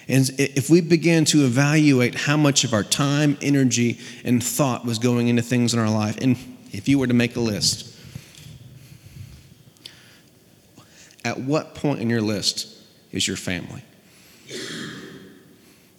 And 0.08 0.30
if 0.38 0.70
we 0.70 0.82
began 0.82 1.24
to 1.26 1.46
evaluate 1.46 2.16
how 2.16 2.36
much 2.36 2.64
of 2.64 2.74
our 2.74 2.84
time, 2.84 3.38
energy, 3.42 4.00
and 4.24 4.44
thought 4.44 4.84
was 4.84 4.98
going 4.98 5.28
into 5.28 5.44
things 5.44 5.74
in 5.74 5.80
our 5.80 5.90
life, 5.90 6.18
and 6.18 6.36
if 6.72 6.88
you 6.88 6.98
were 6.98 7.08
to 7.08 7.14
make 7.14 7.36
a 7.36 7.40
list, 7.40 7.96
at 11.24 11.40
what 11.40 11.76
point 11.76 12.00
in 12.00 12.10
your 12.10 12.22
list 12.22 12.76
is 13.12 13.28
your 13.28 13.38
family? 13.38 13.84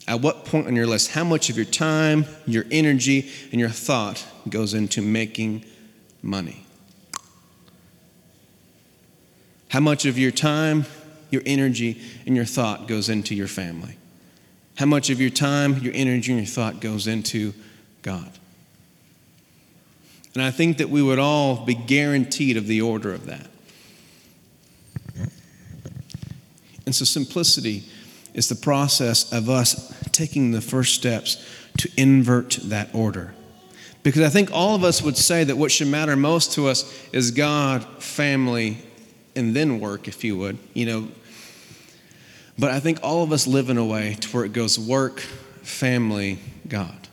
At 0.09 0.21
what 0.21 0.45
point 0.45 0.67
on 0.67 0.75
your 0.75 0.89
list, 0.89 1.13
how 1.13 1.23
much 1.23 1.51
of 1.51 1.57
your 1.57 1.67
time, 1.67 2.25
your 2.47 2.65
energy, 2.73 3.31
and 3.53 3.61
your 3.61 3.69
thought 3.69 4.27
goes 4.49 4.75
into 4.75 5.03
making 5.03 5.65
money? 6.21 6.67
How 9.69 9.79
much 9.79 10.05
of 10.05 10.19
your 10.19 10.33
time, 10.33 10.85
your 11.31 11.43
energy, 11.47 12.01
and 12.27 12.37
your 12.37 12.45
thought 12.45 12.89
goes 12.89 13.09
into 13.09 13.35
your 13.35 13.49
family? 13.49 13.97
How 14.77 14.87
much 14.87 15.11
of 15.11 15.21
your 15.21 15.31
time, 15.31 15.79
your 15.79 15.93
energy, 15.95 16.33
and 16.33 16.41
your 16.41 16.47
thought 16.47 16.81
goes 16.81 17.07
into 17.07 17.53
God? 18.03 18.31
And 20.35 20.43
I 20.43 20.51
think 20.51 20.79
that 20.79 20.89
we 20.89 21.03
would 21.03 21.19
all 21.19 21.65
be 21.65 21.75
guaranteed 21.75 22.57
of 22.57 22.67
the 22.67 22.81
order 22.81 23.13
of 23.13 23.27
that. 23.27 23.47
And 26.87 26.95
so, 26.95 27.05
simplicity 27.05 27.85
is 28.35 28.49
the 28.49 28.55
process 28.55 29.33
of 29.33 29.51
us 29.51 29.93
taking 30.13 30.53
the 30.53 30.61
first 30.61 30.95
steps 30.95 31.45
to 31.79 31.91
invert 31.97 32.59
that 32.65 32.89
order. 32.95 33.35
Because 34.03 34.23
I 34.23 34.29
think 34.29 34.51
all 34.53 34.75
of 34.75 34.83
us 34.83 35.03
would 35.03 35.17
say 35.17 35.45
that 35.45 35.57
what 35.57 35.71
should 35.71 35.89
matter 35.89 36.17
most 36.17 36.53
to 36.55 36.69
us 36.69 36.91
is 37.13 37.31
God, 37.33 37.85
family, 38.03 38.79
and 39.37 39.55
then 39.55 39.79
work, 39.79 40.09
if 40.09 40.25
you 40.25 40.37
would, 40.39 40.59
you 40.75 40.87
know. 40.87 41.09
But 42.61 42.73
I 42.73 42.79
think 42.79 42.99
all 43.03 43.23
of 43.23 43.33
us 43.33 43.47
live 43.47 43.71
in 43.71 43.79
a 43.79 43.85
way 43.85 44.19
to 44.21 44.29
where 44.29 44.45
it 44.45 44.53
goes 44.53 44.79
work, 44.79 45.21
family, 45.63 46.39
God. 46.69 47.09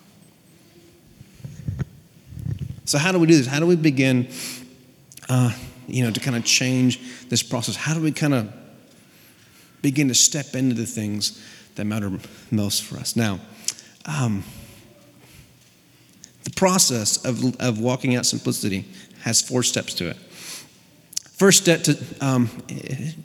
So, 2.83 2.97
how 2.97 3.13
do 3.13 3.19
we 3.19 3.27
do 3.27 3.37
this? 3.37 3.47
How 3.47 3.61
do 3.61 3.65
we 3.65 3.77
begin, 3.77 4.27
uh, 5.29 5.53
you 5.87 6.03
know, 6.03 6.11
to 6.11 6.19
kind 6.19 6.35
of 6.35 6.43
change 6.43 6.99
this 7.29 7.43
process? 7.43 7.77
How 7.77 7.93
do 7.93 8.01
we 8.01 8.11
kind 8.11 8.33
of 8.33 8.53
begin 9.81 10.09
to 10.09 10.13
step 10.13 10.53
into 10.53 10.75
the 10.75 10.85
things 10.85 11.41
that 11.75 11.85
matter 11.85 12.11
most 12.51 12.83
for 12.83 12.97
us? 12.97 13.15
Now, 13.15 13.39
um, 14.05 14.43
the 16.43 16.51
process 16.51 17.23
of, 17.23 17.55
of 17.61 17.79
walking 17.79 18.17
out 18.17 18.25
simplicity 18.25 18.85
has 19.21 19.41
four 19.41 19.63
steps 19.63 19.93
to 19.93 20.09
it. 20.09 20.17
First 21.37 21.61
step 21.61 21.83
to, 21.83 21.97
um, 22.19 22.49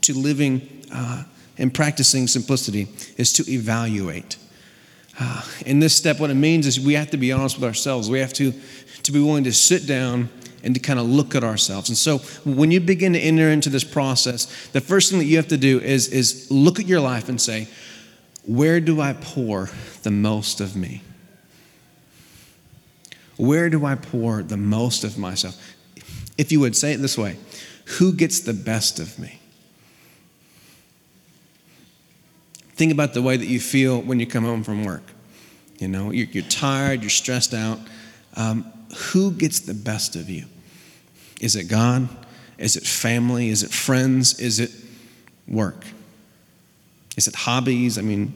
to 0.02 0.16
living 0.16 0.84
uh, 0.92 1.24
and 1.58 1.72
practicing 1.72 2.26
simplicity 2.26 2.88
is 3.16 3.32
to 3.34 3.50
evaluate. 3.50 4.36
Uh, 5.20 5.42
in 5.66 5.78
this 5.78 5.94
step, 5.94 6.18
what 6.18 6.30
it 6.30 6.34
means 6.34 6.66
is 6.66 6.80
we 6.80 6.94
have 6.94 7.10
to 7.10 7.16
be 7.16 7.32
honest 7.32 7.56
with 7.56 7.64
ourselves. 7.64 8.08
We 8.08 8.20
have 8.20 8.32
to 8.34 8.52
to 9.02 9.12
be 9.12 9.20
willing 9.20 9.44
to 9.44 9.52
sit 9.52 9.86
down 9.86 10.28
and 10.62 10.74
to 10.74 10.80
kind 10.80 10.98
of 10.98 11.06
look 11.06 11.34
at 11.34 11.42
ourselves. 11.42 11.88
And 11.88 11.98
so 11.98 12.18
when 12.44 12.70
you 12.70 12.80
begin 12.80 13.14
to 13.14 13.18
enter 13.18 13.48
into 13.48 13.68
this 13.68 13.84
process, 13.84 14.68
the 14.68 14.80
first 14.80 15.10
thing 15.10 15.18
that 15.18 15.24
you 15.24 15.36
have 15.36 15.48
to 15.48 15.56
do 15.56 15.80
is, 15.80 16.08
is 16.08 16.50
look 16.50 16.78
at 16.78 16.86
your 16.86 17.00
life 17.00 17.28
and 17.28 17.40
say, 17.40 17.68
where 18.44 18.80
do 18.80 19.00
I 19.00 19.14
pour 19.14 19.70
the 20.02 20.10
most 20.10 20.60
of 20.60 20.76
me? 20.76 21.02
Where 23.36 23.70
do 23.70 23.84
I 23.84 23.96
pour 23.96 24.42
the 24.42 24.56
most 24.56 25.02
of 25.02 25.18
myself? 25.18 25.60
If 26.38 26.52
you 26.52 26.60
would 26.60 26.76
say 26.76 26.92
it 26.92 26.98
this 26.98 27.18
way, 27.18 27.38
who 27.98 28.12
gets 28.12 28.40
the 28.40 28.54
best 28.54 29.00
of 29.00 29.18
me? 29.18 29.40
Think 32.82 32.90
about 32.90 33.14
the 33.14 33.22
way 33.22 33.36
that 33.36 33.46
you 33.46 33.60
feel 33.60 34.00
when 34.00 34.18
you 34.18 34.26
come 34.26 34.42
home 34.42 34.64
from 34.64 34.84
work. 34.84 35.04
You 35.78 35.86
know, 35.86 36.10
you're, 36.10 36.26
you're 36.26 36.42
tired, 36.42 37.02
you're 37.02 37.10
stressed 37.10 37.54
out. 37.54 37.78
Um, 38.34 38.64
who 39.12 39.30
gets 39.30 39.60
the 39.60 39.72
best 39.72 40.16
of 40.16 40.28
you? 40.28 40.46
Is 41.40 41.54
it 41.54 41.68
God? 41.68 42.08
Is 42.58 42.74
it 42.74 42.82
family? 42.82 43.50
Is 43.50 43.62
it 43.62 43.70
friends? 43.70 44.40
Is 44.40 44.58
it 44.58 44.72
work? 45.46 45.84
Is 47.16 47.28
it 47.28 47.36
hobbies? 47.36 47.98
I 47.98 48.02
mean, 48.02 48.34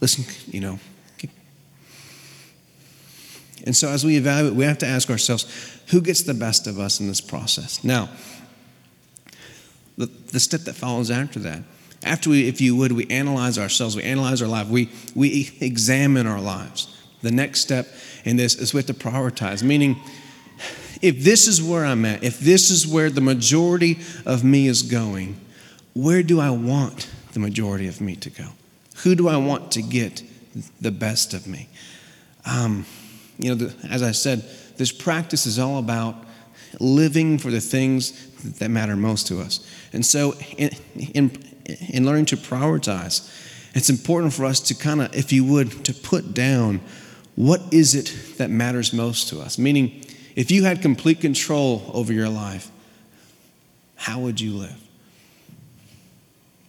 listen, 0.00 0.24
you 0.52 0.60
know. 0.60 0.80
And 3.64 3.76
so 3.76 3.88
as 3.88 4.04
we 4.04 4.16
evaluate, 4.16 4.56
we 4.56 4.64
have 4.64 4.78
to 4.78 4.86
ask 4.86 5.08
ourselves 5.10 5.80
who 5.90 6.00
gets 6.00 6.24
the 6.24 6.34
best 6.34 6.66
of 6.66 6.80
us 6.80 6.98
in 6.98 7.06
this 7.06 7.20
process? 7.20 7.84
Now, 7.84 8.08
the, 9.96 10.06
the 10.06 10.40
step 10.40 10.62
that 10.62 10.74
follows 10.74 11.08
after 11.12 11.38
that, 11.38 11.62
after 12.04 12.30
we, 12.30 12.48
if 12.48 12.60
you 12.60 12.76
would, 12.76 12.92
we 12.92 13.06
analyze 13.08 13.58
ourselves, 13.58 13.96
we 13.96 14.02
analyze 14.02 14.40
our 14.40 14.48
life, 14.48 14.68
we, 14.68 14.88
we 15.14 15.50
examine 15.60 16.26
our 16.26 16.40
lives. 16.40 16.94
The 17.22 17.32
next 17.32 17.60
step 17.60 17.88
in 18.24 18.36
this 18.36 18.54
is 18.54 18.72
we 18.72 18.78
have 18.78 18.86
to 18.86 18.94
prioritize, 18.94 19.62
meaning, 19.62 19.96
if 21.02 21.22
this 21.22 21.46
is 21.46 21.62
where 21.62 21.84
I'm 21.84 22.04
at, 22.04 22.22
if 22.22 22.40
this 22.40 22.70
is 22.70 22.86
where 22.86 23.10
the 23.10 23.20
majority 23.20 23.98
of 24.26 24.44
me 24.44 24.66
is 24.68 24.82
going, 24.82 25.40
where 25.94 26.22
do 26.22 26.40
I 26.40 26.50
want 26.50 27.10
the 27.32 27.40
majority 27.40 27.88
of 27.88 28.00
me 28.00 28.16
to 28.16 28.30
go? 28.30 28.48
Who 29.02 29.14
do 29.14 29.28
I 29.28 29.36
want 29.36 29.72
to 29.72 29.82
get 29.82 30.22
the 30.80 30.90
best 30.90 31.34
of 31.34 31.46
me? 31.46 31.68
Um, 32.44 32.84
you 33.38 33.50
know, 33.50 33.54
the, 33.54 33.88
as 33.88 34.02
I 34.02 34.12
said, 34.12 34.44
this 34.76 34.92
practice 34.92 35.46
is 35.46 35.58
all 35.58 35.78
about 35.78 36.16
living 36.80 37.38
for 37.38 37.50
the 37.50 37.60
things 37.60 38.28
that 38.58 38.70
matter 38.70 38.96
most 38.96 39.26
to 39.28 39.40
us. 39.40 39.66
And 39.92 40.04
so, 40.04 40.34
in, 40.56 40.70
in, 41.14 41.30
in 41.68 42.04
learning 42.04 42.26
to 42.26 42.36
prioritize, 42.36 43.30
it's 43.74 43.90
important 43.90 44.32
for 44.32 44.44
us 44.44 44.60
to 44.60 44.74
kind 44.74 45.02
of, 45.02 45.14
if 45.14 45.32
you 45.32 45.44
would, 45.44 45.84
to 45.84 45.94
put 45.94 46.34
down 46.34 46.80
what 47.36 47.62
is 47.72 47.94
it 47.94 48.12
that 48.38 48.50
matters 48.50 48.92
most 48.92 49.28
to 49.28 49.40
us? 49.40 49.58
Meaning, 49.58 50.04
if 50.34 50.50
you 50.50 50.64
had 50.64 50.82
complete 50.82 51.20
control 51.20 51.88
over 51.94 52.12
your 52.12 52.28
life, 52.28 52.70
how 53.94 54.20
would 54.20 54.40
you 54.40 54.54
live? 54.54 54.76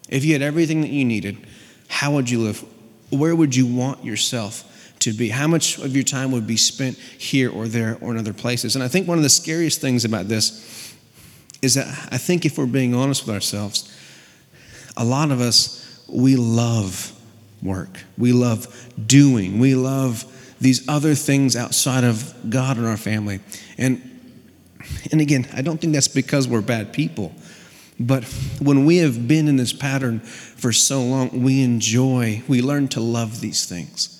If 0.10 0.26
you 0.26 0.34
had 0.34 0.42
everything 0.42 0.82
that 0.82 0.90
you 0.90 1.06
needed, 1.06 1.38
how 1.88 2.14
would 2.14 2.30
you 2.30 2.40
live? 2.40 2.64
Where 3.10 3.36
would 3.36 3.56
you 3.56 3.66
want 3.66 4.04
yourself 4.04 4.96
to 5.00 5.14
be? 5.14 5.30
How 5.30 5.48
much 5.48 5.80
of 5.80 5.96
your 5.96 6.04
time 6.04 6.32
would 6.32 6.46
be 6.46 6.58
spent 6.58 6.98
here 6.98 7.50
or 7.50 7.68
there 7.68 7.98
or 8.02 8.12
in 8.12 8.18
other 8.18 8.34
places? 8.34 8.76
And 8.76 8.84
I 8.84 8.88
think 8.88 9.08
one 9.08 9.18
of 9.18 9.24
the 9.24 9.30
scariest 9.30 9.82
things 9.82 10.06
about 10.06 10.28
this 10.28 10.96
is 11.62 11.74
that 11.76 11.88
I 12.12 12.18
think 12.18 12.46
if 12.46 12.58
we're 12.58 12.66
being 12.66 12.94
honest 12.94 13.26
with 13.26 13.34
ourselves, 13.34 13.92
a 15.00 15.04
lot 15.04 15.32
of 15.32 15.42
us, 15.42 16.04
we 16.08 16.36
love 16.36 17.12
work. 17.64 18.04
We 18.18 18.34
love 18.34 18.88
doing. 19.08 19.58
We 19.58 19.74
love 19.74 20.26
these 20.62 20.88
other 20.88 21.16
things 21.16 21.56
outside 21.56 22.04
of 22.04 22.34
God 22.50 22.78
and 22.78 22.86
our 22.86 22.98
family. 22.98 23.40
And 23.78 24.06
and 25.12 25.22
again, 25.22 25.48
I 25.54 25.62
don't 25.62 25.80
think 25.80 25.94
that's 25.94 26.08
because 26.08 26.48
we're 26.48 26.62
bad 26.62 26.94
people. 26.94 27.34
But 28.00 28.24
when 28.62 28.86
we 28.86 28.98
have 28.98 29.28
been 29.28 29.48
in 29.48 29.58
this 29.58 29.74
pattern 29.74 30.20
for 30.20 30.72
so 30.72 31.02
long, 31.02 31.44
we 31.44 31.64
enjoy, 31.64 32.42
we 32.48 32.62
learn 32.62 32.88
to 32.90 33.00
love 33.00 33.42
these 33.42 33.66
things. 33.66 34.16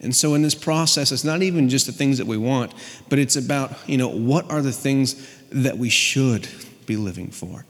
And 0.00 0.14
so 0.14 0.34
in 0.34 0.42
this 0.42 0.54
process, 0.54 1.12
it's 1.12 1.24
not 1.24 1.42
even 1.42 1.68
just 1.68 1.86
the 1.86 1.92
things 1.92 2.18
that 2.18 2.26
we 2.26 2.36
want, 2.36 2.72
but 3.08 3.18
it's 3.18 3.36
about, 3.36 3.72
you 3.86 3.96
know, 3.96 4.08
what 4.08 4.50
are 4.50 4.62
the 4.62 4.72
things 4.72 5.14
that 5.50 5.78
we 5.78 5.88
should 5.88 6.48
be 6.86 6.96
living 6.96 7.30
for? 7.30 7.64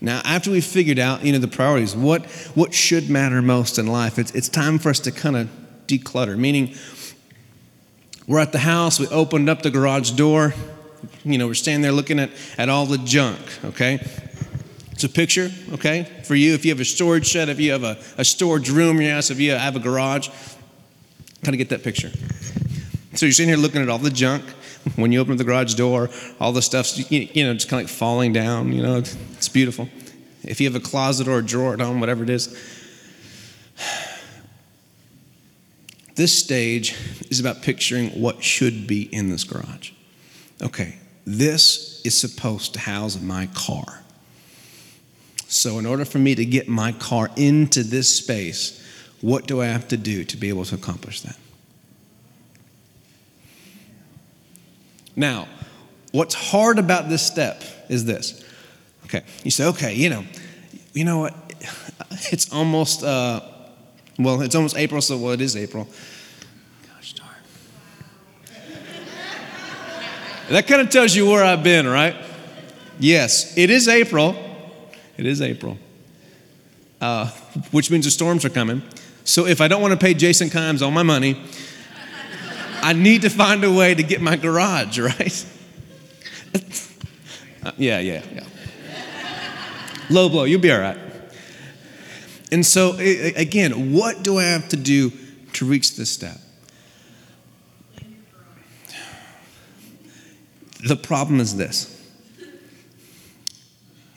Now, 0.00 0.20
after 0.24 0.50
we've 0.50 0.64
figured 0.64 0.98
out, 0.98 1.24
you 1.24 1.32
know, 1.32 1.38
the 1.38 1.48
priorities, 1.48 1.96
what, 1.96 2.26
what 2.54 2.72
should 2.72 3.10
matter 3.10 3.42
most 3.42 3.78
in 3.78 3.86
life, 3.86 4.18
it's, 4.18 4.30
it's 4.32 4.48
time 4.48 4.78
for 4.78 4.90
us 4.90 5.00
to 5.00 5.10
kind 5.10 5.36
of 5.36 5.48
declutter. 5.86 6.38
Meaning, 6.38 6.74
we're 8.26 8.38
at 8.38 8.52
the 8.52 8.58
house, 8.58 9.00
we 9.00 9.08
opened 9.08 9.48
up 9.48 9.62
the 9.62 9.70
garage 9.70 10.12
door, 10.12 10.54
you 11.24 11.38
know, 11.38 11.46
we're 11.46 11.54
standing 11.54 11.82
there 11.82 11.92
looking 11.92 12.20
at, 12.20 12.30
at 12.58 12.68
all 12.68 12.86
the 12.86 12.98
junk, 12.98 13.40
okay? 13.64 13.98
It's 14.92 15.04
a 15.04 15.08
picture, 15.08 15.50
okay, 15.72 16.04
for 16.24 16.34
you. 16.34 16.54
If 16.54 16.64
you 16.64 16.72
have 16.72 16.80
a 16.80 16.84
storage 16.84 17.26
shed, 17.26 17.48
if 17.48 17.60
you 17.60 17.72
have 17.72 17.84
a, 17.84 17.96
a 18.16 18.24
storage 18.24 18.68
room 18.68 19.00
house, 19.00 19.30
if 19.30 19.40
you 19.40 19.52
have 19.52 19.76
a 19.76 19.80
garage, 19.80 20.28
kind 21.44 21.54
of 21.54 21.58
get 21.58 21.68
that 21.70 21.82
picture. 21.82 22.10
So 23.14 23.26
you're 23.26 23.32
sitting 23.32 23.48
here 23.48 23.56
looking 23.56 23.80
at 23.80 23.88
all 23.88 23.98
the 23.98 24.10
junk. 24.10 24.44
When 24.96 25.12
you 25.12 25.20
open 25.20 25.36
the 25.36 25.44
garage 25.44 25.74
door, 25.74 26.08
all 26.40 26.52
the 26.52 26.62
stuff's, 26.62 27.10
you, 27.10 27.28
you 27.32 27.44
know, 27.44 27.54
just 27.54 27.68
kind 27.68 27.82
of 27.82 27.90
like 27.90 27.96
falling 27.96 28.32
down, 28.32 28.72
you 28.72 28.82
know, 28.82 28.96
it's 28.96 29.48
beautiful. 29.48 29.88
If 30.42 30.60
you 30.60 30.70
have 30.70 30.76
a 30.76 30.84
closet 30.84 31.28
or 31.28 31.38
a 31.38 31.44
drawer 31.44 31.74
at 31.74 31.80
home, 31.80 32.00
whatever 32.00 32.22
it 32.22 32.30
is. 32.30 32.56
This 36.14 36.36
stage 36.36 36.96
is 37.30 37.38
about 37.38 37.62
picturing 37.62 38.08
what 38.20 38.42
should 38.42 38.88
be 38.88 39.02
in 39.02 39.30
this 39.30 39.44
garage. 39.44 39.92
Okay, 40.60 40.96
this 41.24 42.02
is 42.04 42.18
supposed 42.18 42.74
to 42.74 42.80
house 42.80 43.20
my 43.20 43.46
car. 43.54 44.02
So, 45.46 45.78
in 45.78 45.86
order 45.86 46.04
for 46.04 46.18
me 46.18 46.34
to 46.34 46.44
get 46.44 46.68
my 46.68 46.90
car 46.90 47.30
into 47.36 47.84
this 47.84 48.12
space, 48.12 48.84
what 49.20 49.46
do 49.46 49.62
I 49.62 49.66
have 49.66 49.86
to 49.88 49.96
do 49.96 50.24
to 50.24 50.36
be 50.36 50.48
able 50.48 50.64
to 50.64 50.74
accomplish 50.74 51.20
that? 51.20 51.36
Now, 55.18 55.48
what's 56.12 56.34
hard 56.34 56.78
about 56.78 57.08
this 57.08 57.26
step 57.26 57.64
is 57.88 58.04
this. 58.04 58.44
Okay, 59.06 59.24
you 59.42 59.50
say, 59.50 59.66
okay, 59.66 59.92
you 59.92 60.08
know, 60.08 60.24
you 60.94 61.04
know 61.04 61.18
what? 61.18 61.34
It's 62.32 62.52
almost, 62.52 63.02
uh, 63.02 63.40
well, 64.18 64.40
it's 64.40 64.54
almost 64.54 64.76
April, 64.76 65.00
so 65.02 65.18
well, 65.18 65.32
it 65.32 65.40
is 65.40 65.56
April. 65.56 65.86
Gosh 66.86 67.12
darn. 67.12 67.28
that 70.50 70.66
kind 70.66 70.80
of 70.80 70.90
tells 70.90 71.14
you 71.14 71.28
where 71.28 71.44
I've 71.44 71.62
been, 71.62 71.86
right? 71.86 72.16
Yes, 72.98 73.56
it 73.58 73.70
is 73.70 73.88
April. 73.88 74.36
It 75.16 75.26
is 75.26 75.42
April, 75.42 75.76
uh, 77.00 77.30
which 77.72 77.90
means 77.90 78.04
the 78.04 78.10
storms 78.10 78.44
are 78.44 78.50
coming. 78.50 78.82
So 79.24 79.46
if 79.46 79.60
I 79.60 79.68
don't 79.68 79.82
want 79.82 79.92
to 79.92 79.98
pay 79.98 80.14
Jason 80.14 80.48
Kimes 80.48 80.80
all 80.80 80.90
my 80.90 81.02
money, 81.02 81.44
I 82.82 82.92
need 82.92 83.22
to 83.22 83.30
find 83.30 83.64
a 83.64 83.72
way 83.72 83.94
to 83.94 84.02
get 84.02 84.20
my 84.20 84.36
garage, 84.36 84.98
right? 84.98 85.46
uh, 87.64 87.72
yeah, 87.76 87.98
yeah, 87.98 88.22
yeah. 88.32 88.44
Low 90.10 90.28
blow, 90.28 90.44
you'll 90.44 90.60
be 90.60 90.72
all 90.72 90.80
right. 90.80 90.98
And 92.50 92.64
so, 92.64 92.96
again, 92.96 93.92
what 93.92 94.22
do 94.22 94.38
I 94.38 94.44
have 94.44 94.68
to 94.70 94.76
do 94.76 95.12
to 95.54 95.66
reach 95.66 95.96
this 95.96 96.10
step? 96.10 96.38
The 100.86 100.96
problem 100.96 101.40
is 101.40 101.56
this 101.56 101.94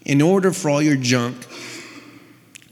in 0.05 0.21
order 0.21 0.51
for 0.51 0.69
all 0.69 0.81
your 0.81 0.95
junk 0.95 1.37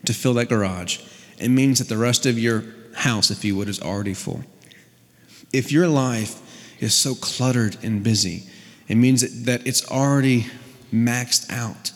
to 0.06 0.13
fill 0.13 0.34
that 0.36 0.49
garage, 0.49 0.99
it 1.38 1.49
means 1.49 1.80
that 1.80 1.88
the 1.88 1.97
rest 1.97 2.25
of 2.25 2.39
your 2.39 2.63
house, 2.95 3.30
if 3.32 3.45
you 3.45 3.56
would, 3.56 3.69
is 3.69 3.82
already 3.82 4.13
full. 4.13 4.43
If 5.52 5.72
your 5.72 5.88
life 5.88 6.42
is 6.80 6.94
so 6.94 7.16
cluttered 7.16 7.78
and 7.84 8.04
busy, 8.04 8.44
it 8.88 8.96
means 8.96 9.22
that, 9.22 9.46
that 9.46 9.68
it's 9.68 9.90
already 9.90 10.48
maxed 10.94 11.52
out, 11.52 11.92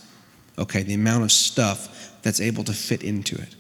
okay, 0.58 0.84
the 0.84 0.94
amount 0.94 1.24
of 1.24 1.32
stuff 1.32 2.14
that's 2.22 2.40
able 2.40 2.64
to 2.66 2.74
fit 2.74 3.04
into 3.04 3.36
it. 3.36 3.56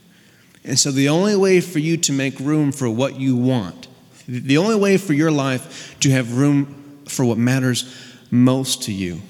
And 0.64 0.80
so 0.80 0.92
the 0.92 1.10
only 1.10 1.36
way 1.36 1.60
for 1.60 1.80
you 1.80 1.98
to 1.98 2.14
make 2.14 2.40
room 2.40 2.72
for 2.72 2.90
what 2.90 3.20
you 3.20 3.36
want, 3.36 3.88
the 4.28 4.58
only 4.58 4.76
way 4.76 4.98
for 4.98 5.14
your 5.14 5.32
life 5.32 5.98
to 6.00 6.10
have 6.12 6.38
room 6.38 7.02
for 7.08 7.26
what 7.26 7.38
matters 7.38 7.94
most 8.32 8.84
to 8.84 8.94
you, 8.94 9.22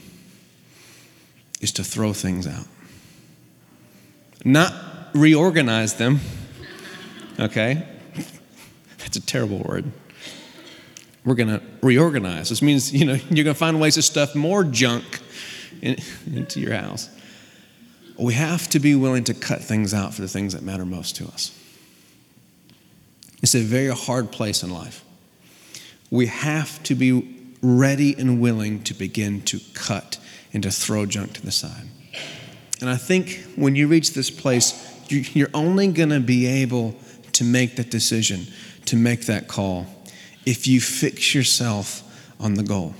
is 1.62 1.71
to 1.71 1.84
throw 1.84 2.13
things 2.13 2.45
out. 2.45 2.67
Not 4.45 4.73
reorganize 5.13 5.95
them, 5.95 6.19
okay? 7.39 7.88
That's 8.99 9.15
a 9.15 9.21
terrible 9.21 9.60
word. 9.60 9.91
We're 11.25 11.36
going 11.36 11.49
to 11.49 11.62
reorganize. 11.81 12.49
This 12.49 12.62
means, 12.62 12.93
you 12.93 13.05
know, 13.05 13.13
you're 13.13 13.43
going 13.43 13.53
to 13.53 13.53
find 13.53 13.79
ways 13.79 13.95
to 13.95 14.01
stuff 14.01 14.36
more 14.36 14.63
junk 14.63 15.03
in, 15.81 15.97
into 16.25 16.59
your 16.59 16.73
house. 16.73 17.09
We 18.17 18.33
have 18.33 18.67
to 18.69 18.79
be 18.79 18.95
willing 18.95 19.23
to 19.25 19.33
cut 19.33 19.62
things 19.62 19.93
out 19.93 20.13
for 20.13 20.21
the 20.21 20.27
things 20.27 20.53
that 20.53 20.63
matter 20.63 20.86
most 20.86 21.15
to 21.17 21.25
us. 21.25 21.57
It's 23.41 23.55
a 23.55 23.62
very 23.62 23.93
hard 23.93 24.31
place 24.31 24.63
in 24.63 24.69
life. 24.69 25.03
We 26.12 26.27
have 26.27 26.81
to 26.83 26.95
be 26.95 27.39
ready 27.62 28.15
and 28.17 28.39
willing 28.39 28.83
to 28.83 28.93
begin 28.93 29.41
to 29.43 29.59
cut 29.73 30.19
and 30.53 30.62
to 30.63 30.71
throw 30.71 31.05
junk 31.05 31.33
to 31.33 31.41
the 31.41 31.51
side. 31.51 31.88
And 32.81 32.89
I 32.89 32.97
think 32.97 33.43
when 33.55 33.75
you 33.75 33.88
reach 33.88 34.13
this 34.13 34.29
place, 34.29 34.89
you're 35.09 35.49
only 35.53 35.88
going 35.88 36.09
to 36.09 36.19
be 36.19 36.45
able 36.45 36.95
to 37.33 37.43
make 37.43 37.77
that 37.77 37.89
decision, 37.89 38.45
to 38.86 38.95
make 38.95 39.25
that 39.25 39.47
call, 39.47 39.88
if 40.45 40.67
you 40.67 40.82
fix 40.82 41.34
yourself 41.34 42.01
on 42.39 42.56
the 42.56 42.63
goal. 42.63 42.93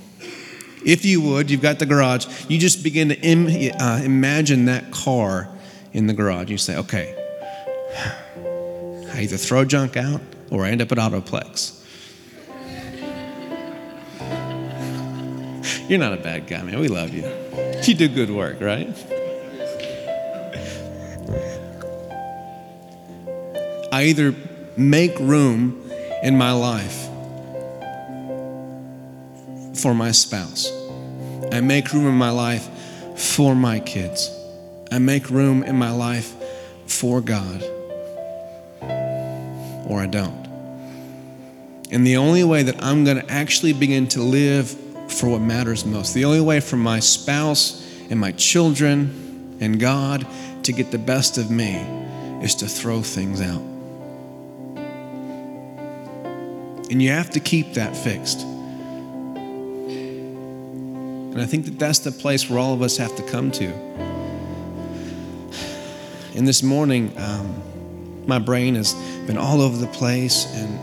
If 0.84 1.04
you 1.04 1.20
would, 1.22 1.50
you've 1.50 1.62
got 1.62 1.78
the 1.78 1.86
garage, 1.86 2.26
you 2.48 2.58
just 2.58 2.82
begin 2.82 3.08
to 3.08 3.20
Im- 3.20 3.72
uh, 3.80 4.00
imagine 4.04 4.66
that 4.66 4.90
car 4.90 5.48
in 5.92 6.06
the 6.06 6.12
garage. 6.12 6.50
You 6.50 6.58
say, 6.58 6.76
okay, 6.76 7.14
I 9.14 9.22
either 9.22 9.36
throw 9.36 9.64
junk 9.64 9.96
out 9.96 10.20
or 10.50 10.64
I 10.64 10.70
end 10.70 10.82
up 10.82 10.92
at 10.92 10.98
Autoplex. 10.98 11.80
You're 15.88 15.98
not 15.98 16.14
a 16.14 16.22
bad 16.22 16.46
guy, 16.46 16.62
man. 16.62 16.80
We 16.80 16.88
love 16.88 17.12
you. 17.12 17.24
You 17.82 17.94
do 17.94 18.08
good 18.08 18.30
work, 18.30 18.60
right? 18.60 18.88
I 23.92 24.04
either 24.06 24.34
make 24.76 25.18
room 25.18 25.90
in 26.22 26.36
my 26.36 26.52
life 26.52 27.03
for 29.84 29.92
my 29.92 30.12
spouse, 30.12 30.72
I 31.52 31.60
make 31.60 31.92
room 31.92 32.06
in 32.06 32.14
my 32.14 32.30
life 32.30 32.66
for 33.18 33.54
my 33.54 33.80
kids, 33.80 34.30
I 34.90 34.98
make 34.98 35.28
room 35.28 35.62
in 35.62 35.76
my 35.76 35.90
life 35.90 36.34
for 36.86 37.20
God, 37.20 37.62
or 39.86 40.00
I 40.00 40.06
don't. 40.06 40.48
And 41.90 42.06
the 42.06 42.16
only 42.16 42.44
way 42.44 42.62
that 42.62 42.82
I'm 42.82 43.04
going 43.04 43.18
to 43.18 43.30
actually 43.30 43.74
begin 43.74 44.08
to 44.08 44.22
live 44.22 44.70
for 45.08 45.28
what 45.28 45.42
matters 45.42 45.84
most. 45.84 46.14
The 46.14 46.24
only 46.24 46.40
way 46.40 46.60
for 46.60 46.78
my 46.78 46.98
spouse 47.00 47.86
and 48.08 48.18
my 48.18 48.32
children 48.32 49.58
and 49.60 49.78
God 49.78 50.26
to 50.62 50.72
get 50.72 50.92
the 50.92 50.98
best 50.98 51.36
of 51.36 51.50
me 51.50 51.74
is 52.42 52.54
to 52.54 52.66
throw 52.66 53.02
things 53.02 53.42
out. 53.42 53.60
And 56.90 57.02
you 57.02 57.10
have 57.10 57.28
to 57.32 57.40
keep 57.40 57.74
that 57.74 57.94
fixed. 57.94 58.46
And 61.34 61.42
I 61.42 61.46
think 61.46 61.64
that 61.64 61.80
that's 61.80 61.98
the 61.98 62.12
place 62.12 62.48
where 62.48 62.60
all 62.60 62.72
of 62.74 62.80
us 62.80 62.96
have 62.96 63.16
to 63.16 63.22
come 63.24 63.50
to. 63.50 63.66
And 66.36 66.46
this 66.46 66.62
morning, 66.62 67.12
um, 67.18 68.24
my 68.24 68.38
brain 68.38 68.76
has 68.76 68.94
been 69.26 69.36
all 69.36 69.60
over 69.60 69.76
the 69.76 69.88
place, 69.88 70.46
and 70.54 70.78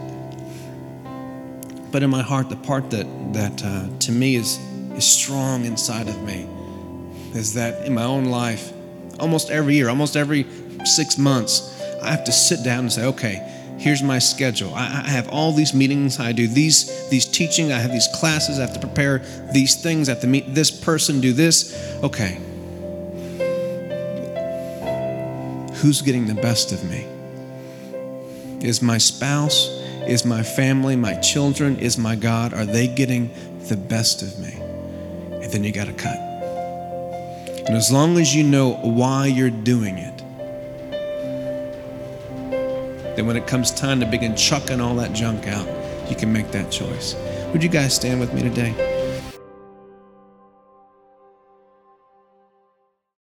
but 1.90 2.04
in 2.04 2.10
my 2.10 2.22
heart, 2.22 2.50
the 2.50 2.58
part 2.58 2.90
that, 2.92 3.06
that 3.34 3.64
uh, 3.64 3.88
to 4.00 4.12
me 4.12 4.36
is, 4.36 4.60
is 4.94 5.08
strong 5.08 5.64
inside 5.64 6.10
of 6.10 6.22
me 6.24 6.48
is 7.34 7.54
that 7.54 7.86
in 7.86 7.94
my 7.94 8.04
own 8.04 8.26
life, 8.26 8.74
almost 9.22 9.50
every 9.52 9.76
year, 9.76 9.88
almost 9.88 10.18
every 10.18 10.46
six 10.84 11.18
months, 11.18 11.82
I 12.02 12.12
have 12.12 12.26
to 12.26 12.32
sit 12.34 12.62
down 12.62 12.80
and 12.80 12.92
say, 12.92 13.06
okay, 13.06 13.61
here's 13.82 14.04
my 14.04 14.20
schedule. 14.20 14.74
I, 14.76 15.02
I 15.06 15.10
have 15.10 15.28
all 15.30 15.52
these 15.52 15.74
meetings, 15.74 16.20
I 16.20 16.34
do 16.34 16.48
these, 16.48 17.10
these 17.10 17.26
teaching, 17.26 17.72
I 17.72 17.80
have 17.80 17.92
these 17.92 18.08
classes, 18.14 18.60
I 18.60 18.62
have 18.62 18.74
to 18.74 18.80
prepare 18.80 19.24
these 19.52 19.76
things, 19.76 20.08
I 20.08 20.14
have 20.14 20.22
to 20.22 20.28
meet 20.28 20.54
this 20.54 20.70
person, 20.70 21.20
do 21.20 21.34
this. 21.34 21.76
Okay. 22.04 22.40
Who's 25.80 26.04
getting 26.04 26.28
the 26.28 26.36
best 26.36 26.72
of 26.72 26.84
me? 26.84 27.08
Is 28.64 28.84
my 28.84 29.00
spouse? 29.00 29.68
Is 30.08 30.26
my 30.26 30.44
family, 30.44 30.96
my 30.96 31.16
children, 31.16 31.80
is 31.80 31.98
my 31.98 32.16
God, 32.16 32.54
are 32.54 32.66
they 32.66 32.88
getting 32.88 33.32
the 33.68 33.78
best 33.78 34.22
of 34.22 34.38
me? 34.40 34.54
And 35.42 35.52
then 35.52 35.64
you 35.64 35.72
got 35.72 35.88
to 35.88 35.94
cut. 35.94 36.18
And 37.66 37.76
as 37.76 37.92
long 37.92 38.20
as 38.20 38.36
you 38.36 38.44
know 38.44 38.74
why 38.74 39.26
you're 39.26 39.50
doing 39.50 39.98
it, 39.98 40.21
then 43.22 43.28
when 43.28 43.38
it 43.38 43.46
comes 43.46 43.70
time 43.70 44.00
to 44.00 44.06
begin 44.08 44.36
chucking 44.36 44.82
all 44.82 44.96
that 44.96 45.14
junk 45.14 45.48
out, 45.48 45.68
you 46.10 46.16
can 46.16 46.34
make 46.34 46.50
that 46.50 46.72
choice. 46.72 47.14
Would 47.54 47.62
you 47.62 47.70
guys 47.70 47.94
stand 47.94 48.20
with 48.20 48.34
me 48.34 48.42
today? 48.42 48.91